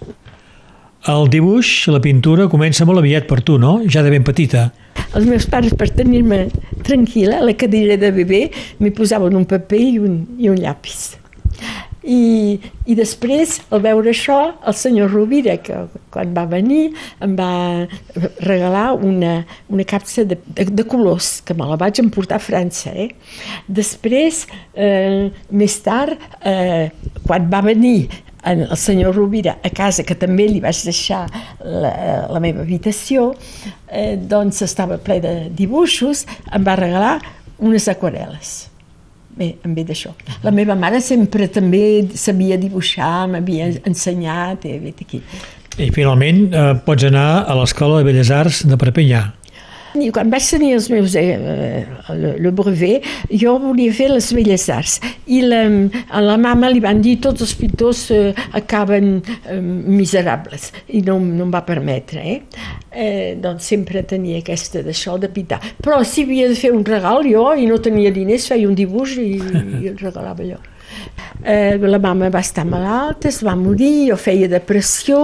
El 1.08 1.30
dibuix, 1.32 1.68
la 1.88 2.02
pintura, 2.04 2.50
comença 2.52 2.84
molt 2.84 3.00
aviat 3.00 3.24
per 3.30 3.38
tu, 3.40 3.54
no? 3.56 3.78
Ja 3.88 4.02
de 4.04 4.10
ben 4.12 4.26
petita. 4.26 4.66
Els 5.16 5.24
meus 5.24 5.46
pares, 5.48 5.72
per 5.72 5.88
tenir-me 5.96 6.42
tranquil·la, 6.84 7.38
a 7.40 7.46
la 7.48 7.54
cadira 7.56 7.96
de 7.96 8.10
bebè, 8.12 8.42
m'hi 8.82 8.92
posaven 8.92 9.38
un 9.38 9.46
paper 9.48 9.80
i 9.80 9.96
un, 10.04 10.18
i 10.36 10.52
un 10.52 10.60
llapis. 10.60 11.14
I, 12.04 12.20
I 12.84 12.98
després, 12.98 13.56
al 13.72 13.80
veure 13.86 14.12
això, 14.12 14.36
el 14.68 14.76
senyor 14.76 15.08
Rovira, 15.14 15.56
que 15.64 15.80
quan 16.12 16.36
va 16.36 16.44
venir, 16.48 16.90
em 17.24 17.34
va 17.40 17.88
regalar 18.44 18.92
una, 19.00 19.32
una 19.72 19.88
capsa 19.88 20.28
de, 20.28 20.36
de, 20.44 20.68
de 20.68 20.88
colors, 20.88 21.38
que 21.40 21.56
me 21.56 21.72
la 21.72 21.80
vaig 21.80 22.04
emportar 22.04 22.36
a 22.36 22.44
França. 22.44 22.92
Eh? 22.92 23.10
Després, 23.64 24.44
eh, 24.76 25.32
més 25.48 25.80
tard, 25.88 26.20
eh, 26.44 26.92
quan 27.24 27.48
va 27.48 27.64
venir 27.64 27.98
en 28.04 28.27
el 28.52 28.76
senyor 28.76 29.16
Rovira 29.16 29.58
a 29.64 29.70
casa, 29.74 30.04
que 30.04 30.16
també 30.18 30.48
li 30.48 30.62
vaig 30.64 30.80
deixar 30.86 31.26
la, 31.60 31.92
la 32.30 32.40
meva 32.42 32.64
habitació, 32.64 33.32
eh, 33.88 34.16
doncs 34.16 34.62
estava 34.66 34.98
ple 35.02 35.20
de 35.24 35.34
dibuixos, 35.54 36.24
em 36.54 36.64
va 36.66 36.78
regalar 36.78 37.18
unes 37.58 37.88
aquarel·les. 37.90 38.56
Bé, 39.38 39.52
em 39.62 39.74
ve 39.74 39.84
d'això. 39.86 40.10
La 40.42 40.50
meva 40.50 40.74
mare 40.74 41.00
sempre 41.04 41.46
també 41.52 42.08
sabia 42.18 42.58
dibuixar, 42.58 43.28
m'havia 43.30 43.70
ensenyat, 43.86 44.66
eh, 44.66 44.78
vet 44.82 45.04
aquí. 45.04 45.22
I 45.78 45.92
finalment 45.94 46.48
eh, 46.50 46.70
pots 46.82 47.06
anar 47.06 47.44
a 47.46 47.54
l'Escola 47.60 48.00
de 48.00 48.08
Belles 48.08 48.32
Arts 48.34 48.64
de 48.66 48.78
Perpinyà. 48.80 49.22
I 50.04 50.10
quan 50.14 50.30
vaig 50.32 50.46
tenir 50.50 50.74
els 50.76 50.88
meus, 50.92 51.14
eh, 51.18 51.36
le, 52.14 52.34
le 52.42 52.52
brevet, 52.54 53.06
jo 53.42 53.56
volia 53.62 53.94
fer 53.94 54.08
les 54.12 54.30
belles 54.36 54.68
arts. 54.72 54.98
I 55.26 55.42
la, 55.46 55.62
a 56.10 56.22
la 56.24 56.38
mama 56.40 56.70
li 56.72 56.82
van 56.84 57.02
dir 57.04 57.18
tots 57.24 57.44
els 57.44 57.54
pintors 57.58 58.06
eh, 58.14 58.32
acaben 58.58 59.18
eh, 59.18 59.60
miserables. 59.60 60.70
I 60.94 61.02
no, 61.06 61.18
no 61.20 61.48
em 61.48 61.52
va 61.54 61.64
permetre, 61.66 62.24
eh? 62.24 62.64
eh? 62.92 63.36
Doncs 63.40 63.70
sempre 63.74 64.04
tenia 64.08 64.40
aquesta 64.42 64.82
d'això 64.86 65.18
de 65.20 65.30
pintar. 65.32 65.60
Però 65.82 66.00
si 66.06 66.26
havia 66.26 66.48
de 66.50 66.58
fer 66.58 66.72
un 66.74 66.86
regal 66.86 67.26
jo 67.28 67.50
i 67.54 67.68
no 67.68 67.80
tenia 67.82 68.14
diners, 68.14 68.48
feia 68.52 68.68
un 68.68 68.76
dibuix 68.78 69.18
i, 69.22 69.30
i 69.38 69.92
el 69.92 69.96
regalava 70.00 70.46
jo. 70.46 70.58
Eh, 71.44 71.78
la 71.78 71.98
mama 72.02 72.30
va 72.34 72.40
estar 72.42 72.64
malalta, 72.66 73.28
es 73.28 73.42
va 73.46 73.54
morir, 73.56 74.08
jo 74.10 74.16
feia 74.18 74.48
depressió, 74.50 75.20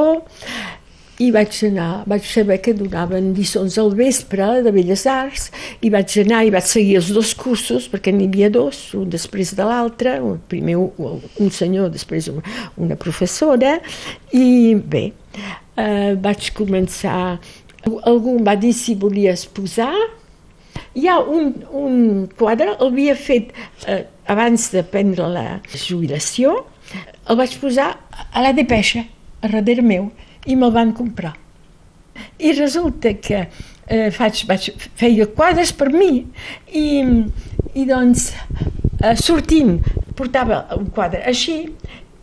i 1.22 1.30
vaig 1.34 1.54
anar, 1.68 2.02
vaig 2.10 2.24
saber 2.26 2.58
que 2.62 2.74
donaven 2.74 3.32
lliçons 3.36 3.76
al 3.78 3.92
vespre 3.94 4.46
de 4.64 4.72
Belles 4.74 5.04
Arts 5.06 5.50
i 5.84 5.90
vaig 5.94 6.16
anar 6.24 6.42
i 6.44 6.50
vaig 6.54 6.66
seguir 6.66 6.96
els 6.98 7.12
dos 7.14 7.34
cursos 7.38 7.86
perquè 7.90 8.10
n'hi 8.14 8.26
havia 8.30 8.50
dos, 8.50 8.80
un 8.98 9.06
després 9.12 9.54
de 9.54 9.66
l'altre, 9.68 10.16
primer 10.50 10.76
un, 10.80 11.22
un 11.38 11.54
senyor, 11.54 11.92
després 11.94 12.32
una 12.32 12.98
professora 12.98 13.76
i 14.34 14.74
bé, 14.74 15.04
eh, 15.78 16.14
vaig 16.18 16.50
començar, 16.58 17.38
algú 18.02 18.38
em 18.40 18.44
va 18.46 18.56
dir 18.58 18.74
si 18.74 18.96
volies 18.98 19.46
posar, 19.54 19.94
hi 20.98 21.06
ha 21.06 21.20
un, 21.20 21.54
un 21.70 21.96
quadre, 22.38 22.74
el 22.74 22.90
havia 22.90 23.14
fet 23.14 23.54
eh, 23.86 24.02
abans 24.30 24.70
de 24.74 24.82
prendre 24.82 25.30
la 25.30 25.46
jubilació, 25.70 26.64
el 27.30 27.38
vaig 27.38 27.54
posar 27.62 27.92
a 28.32 28.42
la 28.42 28.52
depeixa, 28.56 29.06
a 29.44 29.48
darrere 29.52 29.84
meu, 29.84 30.10
i 30.46 30.56
me'l 30.56 30.72
van 30.74 30.92
comprar. 30.96 31.34
I 32.38 32.52
resulta 32.54 33.14
que 33.18 33.46
eh, 33.86 34.10
faig, 34.14 34.44
vaig, 34.48 34.70
feia 34.98 35.26
quadres 35.26 35.72
per 35.74 35.90
mi 35.92 36.24
i, 36.70 36.86
i 37.74 37.86
doncs 37.88 38.30
eh, 39.02 39.16
sortint 39.18 39.80
portava 40.14 40.64
un 40.78 40.90
quadre 40.94 41.24
així 41.26 41.58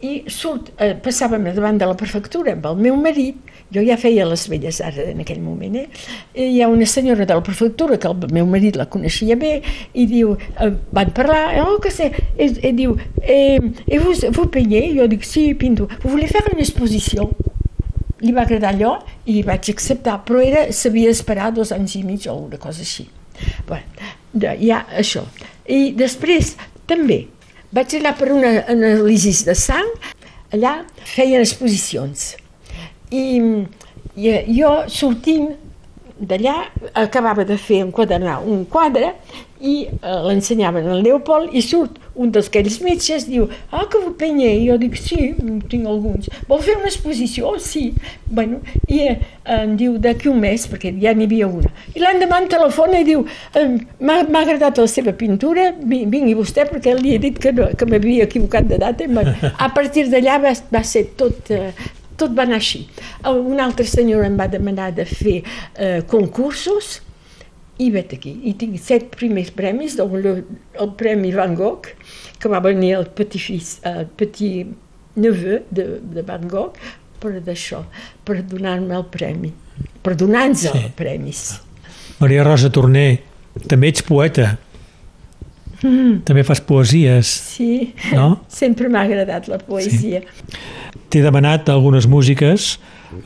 i 0.01 0.23
surt, 0.33 0.71
eh, 0.81 0.95
passàvem 0.97 1.43
davant 1.53 1.77
de 1.77 1.85
la 1.85 1.97
prefectura 1.97 2.55
amb 2.55 2.65
el 2.71 2.79
meu 2.87 2.95
marit, 2.97 3.37
jo 3.71 3.83
ja 3.85 3.97
feia 4.01 4.25
les 4.25 4.47
belles 4.49 4.81
arts 4.81 4.97
en 5.03 5.21
aquell 5.21 5.43
moment, 5.43 5.77
eh? 5.77 5.85
I 6.33 6.47
hi 6.55 6.63
ha 6.63 6.69
una 6.71 6.87
senyora 6.89 7.27
de 7.27 7.37
la 7.37 7.43
prefectura 7.45 7.99
que 8.01 8.09
el 8.09 8.33
meu 8.33 8.49
marit 8.49 8.79
la 8.79 8.87
coneixia 8.89 9.37
bé 9.37 9.53
i 9.93 10.07
diu, 10.09 10.33
eh, 10.57 10.71
van 10.91 11.13
parlar, 11.13 11.43
oh, 11.67 11.77
que 11.83 11.93
sé, 11.93 12.09
i, 12.33 12.49
i 12.49 12.73
diu, 12.81 12.97
eh, 13.21 13.61
et 13.87 13.99
vous, 14.01 14.25
vous 14.31 14.49
peignez? 14.49 14.91
Jo 14.97 15.07
dic, 15.11 15.23
sí, 15.23 15.53
pinto. 15.53 15.87
Vous 16.01 16.09
voulez 16.09 16.27
faire 16.27 16.49
une 16.51 16.59
exposition? 16.59 17.29
Li 18.21 18.33
va 18.35 18.45
agradar 18.45 18.73
allò 18.73 18.95
i 19.25 19.41
vaig 19.45 19.71
acceptar, 19.73 20.19
però 20.25 20.41
era, 20.43 20.67
s'havia 20.71 21.11
d'esperar 21.11 21.51
dos 21.55 21.73
anys 21.75 21.97
i 21.99 22.03
mig 22.05 22.27
o 22.29 22.37
una 22.45 22.59
cosa 22.61 22.85
així. 22.85 23.07
Bueno, 23.67 24.11
hi 24.37 24.71
ha 24.71 24.83
això. 25.01 25.25
I 25.65 25.93
després, 25.97 26.55
també, 26.89 27.23
vaig 27.73 27.95
anar 27.99 28.15
per 28.19 28.31
una 28.33 28.53
anàlisi 28.71 29.33
de 29.47 29.55
sang, 29.57 29.89
allà 30.53 30.81
feien 31.15 31.41
exposicions. 31.41 32.35
I, 33.11 33.25
i 34.15 34.33
jo 34.57 34.71
sortint 34.91 35.51
d'allà 36.21 36.55
acabava 37.01 37.45
de 37.47 37.57
fer 37.57 37.81
enquadernar 37.87 38.41
un 38.45 38.65
quadre 38.69 39.15
i 39.61 39.75
eh, 39.87 40.15
l'ensenyaven 40.25 40.89
al 40.89 41.03
Leopold 41.05 41.53
i 41.55 41.61
surt 41.65 41.99
un 42.21 42.31
dels 42.33 42.49
aquells 42.49 42.79
metges, 42.83 43.25
diu, 43.29 43.47
ah, 43.71 43.85
que 43.89 44.01
vous 44.01 44.15
peignez? 44.19 44.65
Jo 44.67 44.77
dic, 44.81 44.97
sí, 44.99 45.31
tinc 45.71 45.87
alguns. 45.87 46.27
Vol 46.49 46.63
fer 46.65 46.75
una 46.79 46.89
exposició? 46.89 47.53
Oh, 47.53 47.61
sí. 47.61 47.91
Bueno, 48.27 48.59
I 48.87 48.99
eh, 49.05 49.15
em 49.55 49.77
diu, 49.79 49.95
d'aquí 50.01 50.29
un 50.31 50.41
mes, 50.43 50.65
perquè 50.71 50.91
ja 51.01 51.13
n'hi 51.15 51.29
havia 51.29 51.47
una. 51.47 51.71
I 51.95 52.03
l'endemà 52.03 52.41
em 52.43 52.49
telefona 52.51 52.99
i 53.01 53.07
diu, 53.07 53.23
m'ha 54.01 54.19
agradat 54.41 54.81
la 54.81 54.89
seva 54.91 55.15
pintura, 55.17 55.69
vingui 55.81 56.35
vostè, 56.37 56.67
perquè 56.69 56.97
li 56.99 57.15
he 57.15 57.21
dit 57.23 57.39
que, 57.41 57.53
no, 57.55 57.69
que 57.77 57.87
m'havia 57.87 58.27
equivocat 58.29 58.67
de 58.69 58.81
data. 58.81 59.07
A 59.57 59.71
partir 59.73 60.07
d'allà 60.11 60.37
va, 60.43 60.53
va 60.73 60.83
ser 60.87 61.07
tot, 61.19 61.51
eh, 61.53 61.71
tot 62.19 62.35
va 62.37 62.45
anar 62.47 62.59
així. 62.61 62.83
Un 63.27 63.61
altre 63.63 63.87
senyor 63.87 64.25
em 64.27 64.35
va 64.39 64.49
demanar 64.51 64.91
de 64.97 65.07
fer 65.09 65.39
eh, 65.41 66.01
concursos, 66.11 66.99
i 67.81 67.89
vet 67.93 68.13
aquí, 68.17 68.35
i 68.45 68.53
tinc 68.59 68.77
set 68.81 69.09
primers 69.15 69.49
premis, 69.55 69.97
donc 69.97 70.13
le, 70.21 70.35
el 70.77 70.93
premi 70.99 71.31
Van 71.33 71.55
Gogh, 71.57 71.89
que 72.39 72.51
va 72.51 72.61
venir 72.63 72.93
el 72.99 73.07
petit, 73.17 73.41
fils, 73.41 73.79
el 73.87 74.05
petit 74.19 74.69
neveu 75.17 75.61
de, 75.73 75.87
de 76.13 76.23
Van 76.27 76.45
Gogh, 76.49 76.77
per 77.21 77.37
d'això, 77.45 77.83
per 78.25 78.41
donar-me 78.41 78.97
el 78.97 79.05
premi, 79.13 79.51
per 80.01 80.15
donar-nos 80.17 80.65
sí. 80.65 80.73
els 80.73 80.93
premis. 80.97 81.45
Maria 82.21 82.45
Rosa 82.45 82.69
Torner, 82.73 83.21
també 83.67 83.89
ets 83.91 84.05
poeta. 84.05 84.55
Mm. 85.81 86.21
També 86.27 86.43
fas 86.45 86.61
poesies. 86.61 87.29
Sí, 87.55 87.93
no? 88.13 88.35
sempre 88.61 88.89
m'ha 88.93 89.05
agradat 89.07 89.49
la 89.49 89.57
poesia. 89.65 90.21
Sí. 90.21 90.99
T'he 91.11 91.23
demanat 91.25 91.69
algunes 91.73 92.05
músiques 92.07 92.75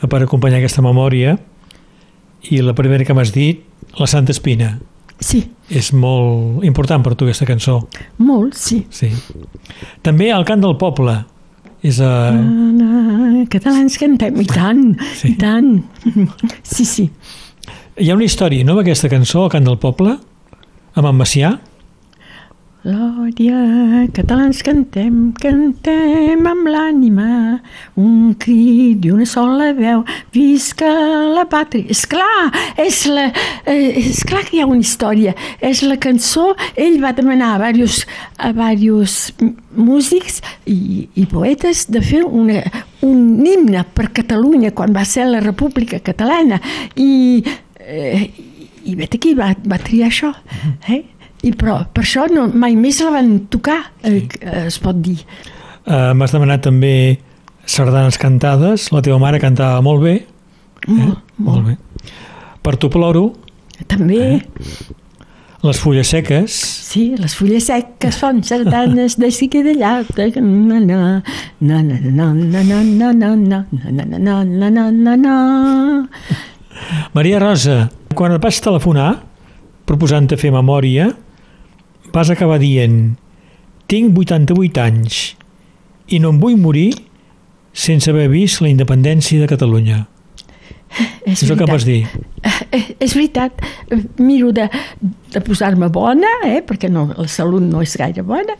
per 0.10 0.24
acompanyar 0.24 0.62
aquesta 0.62 0.84
memòria 0.86 1.36
i 2.50 2.62
la 2.64 2.74
primera 2.78 3.06
que 3.06 3.14
m'has 3.18 3.34
dit 3.36 3.62
la 4.00 4.08
Santa 4.10 4.34
Espina. 4.36 4.76
Sí. 5.20 5.46
És 5.72 5.92
molt 5.96 6.66
important 6.68 7.04
per 7.06 7.16
tu 7.16 7.26
aquesta 7.26 7.48
cançó. 7.48 7.80
Molt, 8.22 8.58
sí. 8.60 8.84
Sí. 8.94 9.10
També 10.06 10.30
el 10.34 10.46
cant 10.48 10.64
del 10.64 10.76
poble. 10.82 11.16
És 11.86 12.02
a... 12.04 12.12
Uh... 12.34 13.46
Catalans 13.52 13.96
cantem, 14.02 14.38
i 14.42 14.48
tant, 14.50 14.96
sí. 15.14 15.32
i 15.32 15.36
tant. 15.40 15.70
Sí, 16.66 16.86
sí. 16.90 17.06
Hi 18.02 18.10
ha 18.10 18.16
una 18.18 18.26
història, 18.26 18.66
no, 18.66 18.74
amb 18.74 18.82
aquesta 18.82 19.10
cançó, 19.12 19.46
el 19.46 19.54
cant 19.54 19.68
del 19.68 19.78
poble, 19.80 20.18
amb 20.98 21.10
en 21.12 21.20
Macià? 21.20 21.54
Glòria, 22.86 24.06
catalans 24.14 24.60
cantem, 24.62 25.32
cantem 25.42 26.44
amb 26.46 26.68
l'ànima, 26.70 27.30
un 27.98 28.36
crit 28.38 29.08
i 29.08 29.10
una 29.10 29.26
sola 29.26 29.72
veu, 29.74 30.04
visca 30.36 30.92
la 31.34 31.48
pàtria. 31.50 31.90
És 31.90 32.04
clar, 32.06 32.52
és, 32.78 33.00
la, 33.10 33.24
eh, 33.66 34.04
és 34.04 34.22
clar 34.30 34.44
que 34.46 34.60
hi 34.60 34.62
ha 34.62 34.68
una 34.70 34.86
història, 34.86 35.34
és 35.66 35.82
la 35.82 35.98
cançó, 35.98 36.52
ell 36.78 37.00
va 37.02 37.16
demanar 37.18 37.56
a 37.56 37.72
diversos, 37.74 38.06
a 38.38 38.54
diversos 38.54 39.34
músics 39.74 40.44
i, 40.70 41.08
i 41.18 41.26
poetes 41.26 41.88
de 41.90 42.06
fer 42.06 42.22
una, 42.22 42.62
un 43.02 43.42
himne 43.50 43.82
per 43.98 44.12
Catalunya 44.14 44.76
quan 44.78 44.94
va 44.94 45.08
ser 45.10 45.26
la 45.32 45.42
República 45.42 46.04
Catalana 46.06 46.62
i, 46.94 47.42
eh, 47.82 48.30
i 48.86 48.94
vet 48.94 49.18
aquí 49.18 49.34
va, 49.34 49.56
va 49.66 49.82
triar 49.82 50.14
això. 50.14 50.36
Eh? 50.86 51.02
I 51.46 51.54
però 51.54 51.78
per 51.94 52.04
això 52.06 52.26
no, 52.32 52.48
mai 52.54 52.78
més 52.80 53.00
la 53.06 53.14
van 53.14 53.36
tocar, 53.54 53.80
eh, 54.02 54.18
sí. 54.18 54.42
eh, 54.42 54.66
es 54.66 54.80
pot 54.82 54.98
dir. 54.98 55.20
Uh, 55.86 56.14
M'has 56.18 56.34
demanat 56.34 56.64
també 56.66 56.96
sardanes 57.70 58.18
cantades, 58.22 58.90
la 58.94 59.04
teva 59.06 59.20
mare 59.22 59.42
cantava 59.42 59.82
molt 59.86 60.02
bé. 60.06 60.16
Molt, 60.88 61.02
eh? 61.02 61.08
molt. 61.38 61.50
molt 61.50 61.66
bé. 61.70 62.14
Per 62.66 62.78
tu 62.82 62.90
ploro. 62.94 63.28
També. 63.92 64.22
Eh? 64.38 64.94
Les 65.66 65.80
fulles 65.82 66.06
seques. 66.06 66.56
Sí, 66.86 67.16
les 67.18 67.34
fulles 67.34 67.66
seques 67.66 68.18
fan 68.22 68.44
sardanes 68.46 69.18
de 69.18 69.32
sí 69.34 69.48
que 69.50 69.64
d'allà. 69.66 70.04
Na 71.66 71.82
na 71.82 71.98
na 72.02 72.28
na 72.34 72.34
na 72.34 72.62
na 72.62 72.84
na 72.84 73.14
na 73.14 73.34
na 73.34 73.34
na 73.34 74.04
na 74.06 74.44
na 74.46 74.70
na 74.70 74.92
na 74.92 75.16
na 75.16 75.36
Maria 77.14 77.40
Rosa, 77.40 77.90
quan 78.14 78.36
et 78.36 78.44
vaig 78.44 78.60
telefonar 78.62 79.10
proposant-te 79.90 80.38
fer 80.38 80.52
memòria, 80.54 81.12
vas 82.16 82.32
acabar 82.32 82.62
dient 82.62 83.16
tinc 83.92 84.16
88 84.16 84.82
anys 84.82 85.36
i 86.08 86.20
no 86.22 86.32
em 86.34 86.40
vull 86.42 86.58
morir 86.58 86.94
sense 87.76 88.10
haver 88.10 88.30
vist 88.32 88.62
la 88.64 88.72
independència 88.72 89.42
de 89.42 89.50
Catalunya. 89.52 90.06
És, 91.28 91.42
És 91.42 91.50
el 91.50 91.58
que 91.60 91.68
vas 91.70 91.86
dir. 91.88 92.06
Eh, 92.76 92.96
És 93.02 93.16
veritat, 93.16 93.62
miro 94.22 94.52
de, 94.54 94.68
de 95.34 95.42
posar-me 95.44 95.88
bona, 95.92 96.30
eh, 96.46 96.60
perquè 96.64 96.90
no, 96.92 97.08
la 97.18 97.26
salut 97.32 97.64
no 97.64 97.82
és 97.82 97.96
gaire 97.98 98.24
bona, 98.24 98.54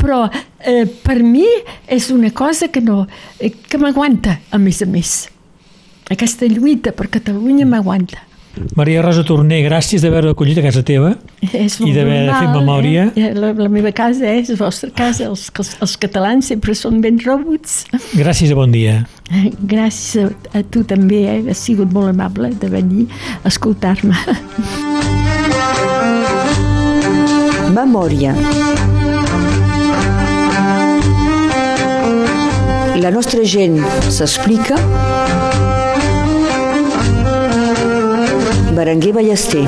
però 0.00 0.22
eh, 0.26 0.86
per 0.86 1.18
mi 1.22 1.44
és 1.92 2.08
una 2.14 2.30
cosa 2.34 2.70
que, 2.72 2.80
no, 2.80 3.02
eh, 3.38 3.52
que 3.52 3.78
m'aguanta, 3.82 4.38
a 4.50 4.60
més 4.62 4.80
a 4.82 4.88
més. 4.88 5.12
Aquesta 6.10 6.48
lluita 6.48 6.94
per 6.96 7.10
Catalunya 7.18 7.68
m'aguanta. 7.68 8.22
Maria 8.76 9.02
Rosa 9.04 9.22
Torner, 9.26 9.60
gràcies 9.66 10.02
d'haver 10.04 10.30
acollit 10.30 10.58
a 10.60 10.64
casa 10.64 10.82
teva. 10.86 11.12
És 11.52 11.78
I 11.80 11.92
d'haver 11.92 12.20
fet 12.32 12.50
memòria. 12.54 13.06
Eh? 13.16 13.30
La, 13.36 13.52
la 13.56 13.68
meva 13.72 13.92
casa 13.96 14.30
és 14.32 14.50
la 14.52 14.58
vostra 14.62 14.90
casa. 14.96 15.28
Els, 15.28 15.46
els, 15.60 15.74
els 15.84 15.96
catalans 16.00 16.48
sempre 16.52 16.76
són 16.76 17.02
ben 17.04 17.20
rebuts. 17.22 17.84
Gràcies 18.16 18.52
i 18.52 18.56
bon 18.56 18.72
dia. 18.74 19.02
Gràcies 19.60 20.24
a, 20.24 20.60
a 20.60 20.64
tu 20.64 20.84
també, 20.88 21.24
eh? 21.28 21.38
has 21.52 21.60
sigut 21.68 21.92
molt 21.92 22.12
amable 22.14 22.52
de 22.56 22.72
venir 22.72 23.06
a 23.42 23.52
escoltar-me. 23.52 24.16
Memòria. 27.76 28.32
La 32.96 33.10
nostra 33.12 33.44
gent 33.44 33.82
s'explica. 34.08 34.80
Berenguer 38.76 39.14
Ballester. 39.14 39.64